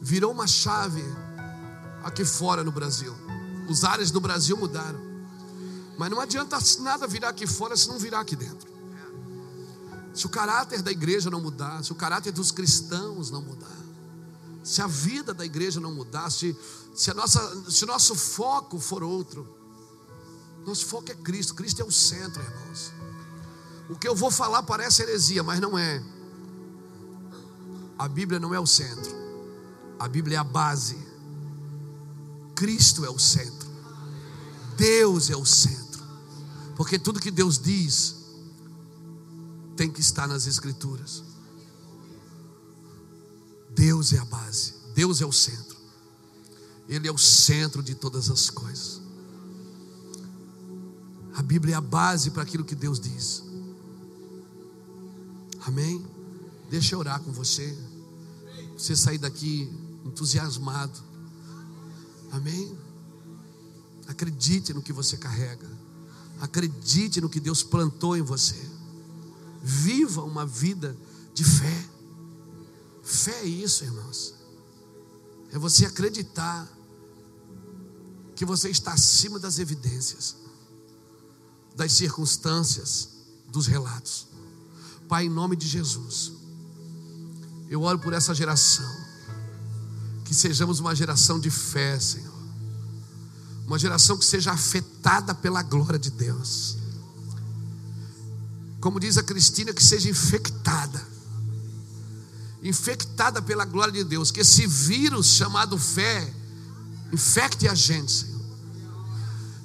[0.00, 1.02] Virou uma chave
[2.04, 3.14] aqui fora no Brasil.
[3.68, 5.00] Os ares do Brasil mudaram.
[5.98, 8.68] Mas não adianta nada virar aqui fora se não virar aqui dentro.
[10.14, 13.87] Se o caráter da igreja não mudar, se o caráter dos cristãos não mudar,
[14.62, 16.56] se a vida da igreja não mudar, se,
[16.94, 19.46] se, a nossa, se nosso foco for outro,
[20.66, 22.92] nosso foco é Cristo, Cristo é o centro, irmãos.
[23.88, 26.02] O que eu vou falar parece heresia, mas não é.
[27.98, 29.10] A Bíblia não é o centro,
[29.98, 30.96] a Bíblia é a base.
[32.54, 33.68] Cristo é o centro,
[34.76, 36.02] Deus é o centro,
[36.76, 38.16] porque tudo que Deus diz
[39.76, 41.22] tem que estar nas Escrituras.
[43.74, 45.76] Deus é a base, Deus é o centro,
[46.88, 49.00] Ele é o centro de todas as coisas.
[51.34, 53.44] A Bíblia é a base para aquilo que Deus diz.
[55.60, 56.04] Amém?
[56.70, 57.76] Deixa eu orar com você.
[58.76, 59.70] Você sair daqui
[60.04, 60.98] entusiasmado.
[62.32, 62.76] Amém?
[64.06, 65.68] Acredite no que você carrega.
[66.40, 68.58] Acredite no que Deus plantou em você.
[69.62, 70.96] Viva uma vida
[71.34, 71.84] de fé.
[73.08, 74.34] Fé é isso, irmãos.
[75.50, 76.68] É você acreditar
[78.36, 80.36] que você está acima das evidências,
[81.74, 83.08] das circunstâncias,
[83.50, 84.26] dos relatos.
[85.08, 86.32] Pai, em nome de Jesus,
[87.70, 88.94] eu oro por essa geração,
[90.26, 92.38] que sejamos uma geração de fé, Senhor,
[93.66, 96.76] uma geração que seja afetada pela glória de Deus,
[98.82, 101.17] como diz a Cristina, que seja infectada
[102.62, 106.32] infectada pela glória de Deus, que esse vírus chamado fé
[107.12, 108.40] infecte a gente, Senhor.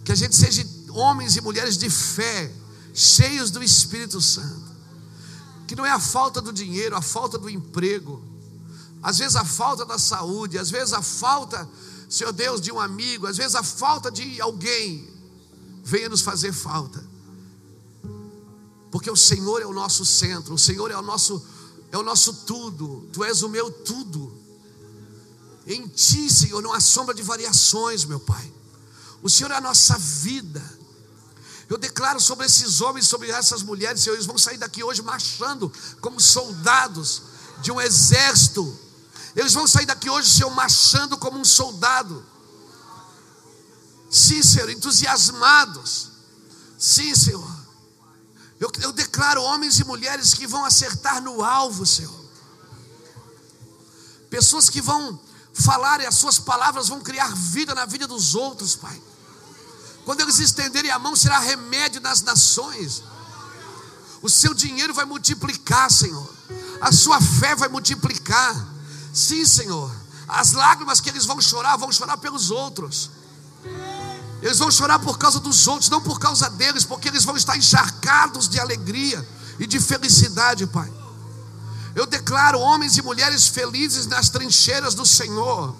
[0.04, 2.54] Que a gente seja homens e mulheres de fé,
[2.94, 4.72] cheios do Espírito Santo.
[5.68, 8.22] Que não é a falta do dinheiro, a falta do emprego,
[9.02, 11.68] às vezes a falta da saúde, às vezes a falta,
[12.10, 15.10] Senhor Deus, de um amigo, às vezes a falta de alguém
[15.84, 17.04] venha nos fazer falta.
[18.90, 21.46] Porque o Senhor é o nosso centro, o Senhor é o nosso
[21.94, 24.36] é o nosso tudo, tu és o meu tudo.
[25.68, 28.52] Em ti, Senhor, não há sombra de variações, meu Pai.
[29.22, 30.62] O Senhor é a nossa vida.
[31.70, 35.72] Eu declaro sobre esses homens, sobre essas mulheres, Senhor, eles vão sair daqui hoje marchando
[36.02, 37.22] como soldados
[37.62, 38.76] de um exército.
[39.36, 42.26] Eles vão sair daqui hoje, Senhor, marchando como um soldado.
[44.10, 46.10] Sim, Senhor, entusiasmados.
[46.76, 47.53] Sim, Senhor.
[48.64, 52.24] Eu, eu declaro homens e mulheres que vão acertar no alvo, Senhor.
[54.30, 55.20] Pessoas que vão
[55.54, 59.02] falar e as suas palavras vão criar vida na vida dos outros, Pai.
[60.06, 63.04] Quando eles estenderem a mão, será remédio nas nações.
[64.22, 66.34] O seu dinheiro vai multiplicar, Senhor.
[66.80, 68.56] A sua fé vai multiplicar.
[69.14, 69.94] Sim, Senhor.
[70.26, 73.10] As lágrimas que eles vão chorar, vão chorar pelos outros.
[74.44, 77.56] Eles vão chorar por causa dos outros, não por causa deles, porque eles vão estar
[77.56, 79.26] encharcados de alegria
[79.58, 80.92] e de felicidade, Pai.
[81.96, 85.74] Eu declaro homens e mulheres felizes nas trincheiras do Senhor,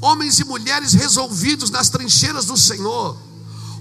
[0.00, 3.18] homens e mulheres resolvidos nas trincheiras do Senhor.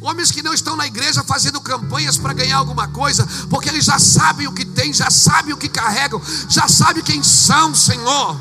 [0.02, 4.00] Homens que não estão na igreja fazendo campanhas para ganhar alguma coisa, porque eles já
[4.00, 6.20] sabem o que tem, já sabem o que carregam,
[6.50, 8.40] já sabem quem são, Senhor.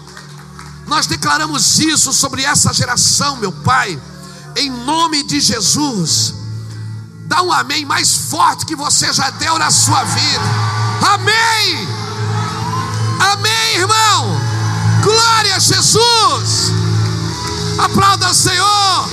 [0.86, 4.00] Nós declaramos isso sobre essa geração, meu Pai
[4.56, 6.34] em nome de Jesus.
[7.26, 10.44] Dá um amém mais forte que você já deu na sua vida.
[11.06, 11.86] Amém.
[13.20, 14.40] Amém, irmão.
[15.02, 16.72] Glória a Jesus.
[17.78, 19.10] Aplauda o Senhor.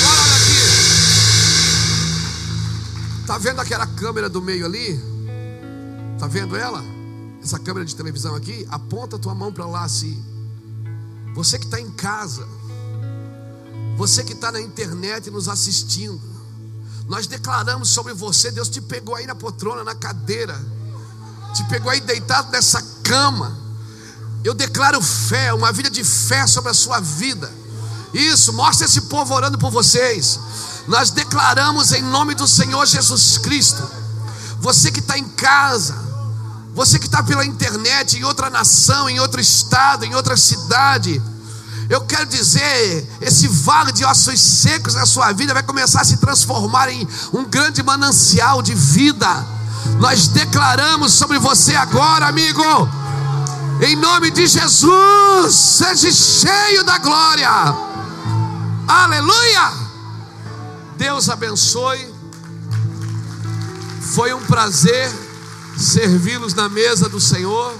[0.00, 0.60] Agora olha aqui.
[3.26, 5.15] Tá vendo aquela câmera do meio ali?
[6.18, 6.82] Tá vendo ela?
[7.42, 8.66] Essa câmera de televisão aqui?
[8.70, 10.22] Aponta tua mão para lá assim.
[11.34, 12.46] Você que está em casa,
[13.96, 16.20] você que está na internet nos assistindo,
[17.08, 20.58] nós declaramos sobre você, Deus te pegou aí na poltrona, na cadeira,
[21.54, 23.56] te pegou aí deitado nessa cama.
[24.42, 27.52] Eu declaro fé, uma vida de fé sobre a sua vida.
[28.14, 30.40] Isso, mostra esse povo orando por vocês.
[30.88, 33.82] Nós declaramos em nome do Senhor Jesus Cristo.
[34.60, 36.05] Você que está em casa,
[36.76, 41.22] você que está pela internet, em outra nação, em outro estado, em outra cidade.
[41.88, 46.18] Eu quero dizer, esse vale de ossos secos na sua vida vai começar a se
[46.18, 49.26] transformar em um grande manancial de vida.
[49.98, 52.62] Nós declaramos sobre você agora, amigo,
[53.80, 57.48] em nome de Jesus, seja cheio da glória.
[58.86, 59.72] Aleluia!
[60.98, 62.14] Deus abençoe.
[64.14, 65.25] Foi um prazer
[65.76, 67.74] servi-los na mesa do Senhor.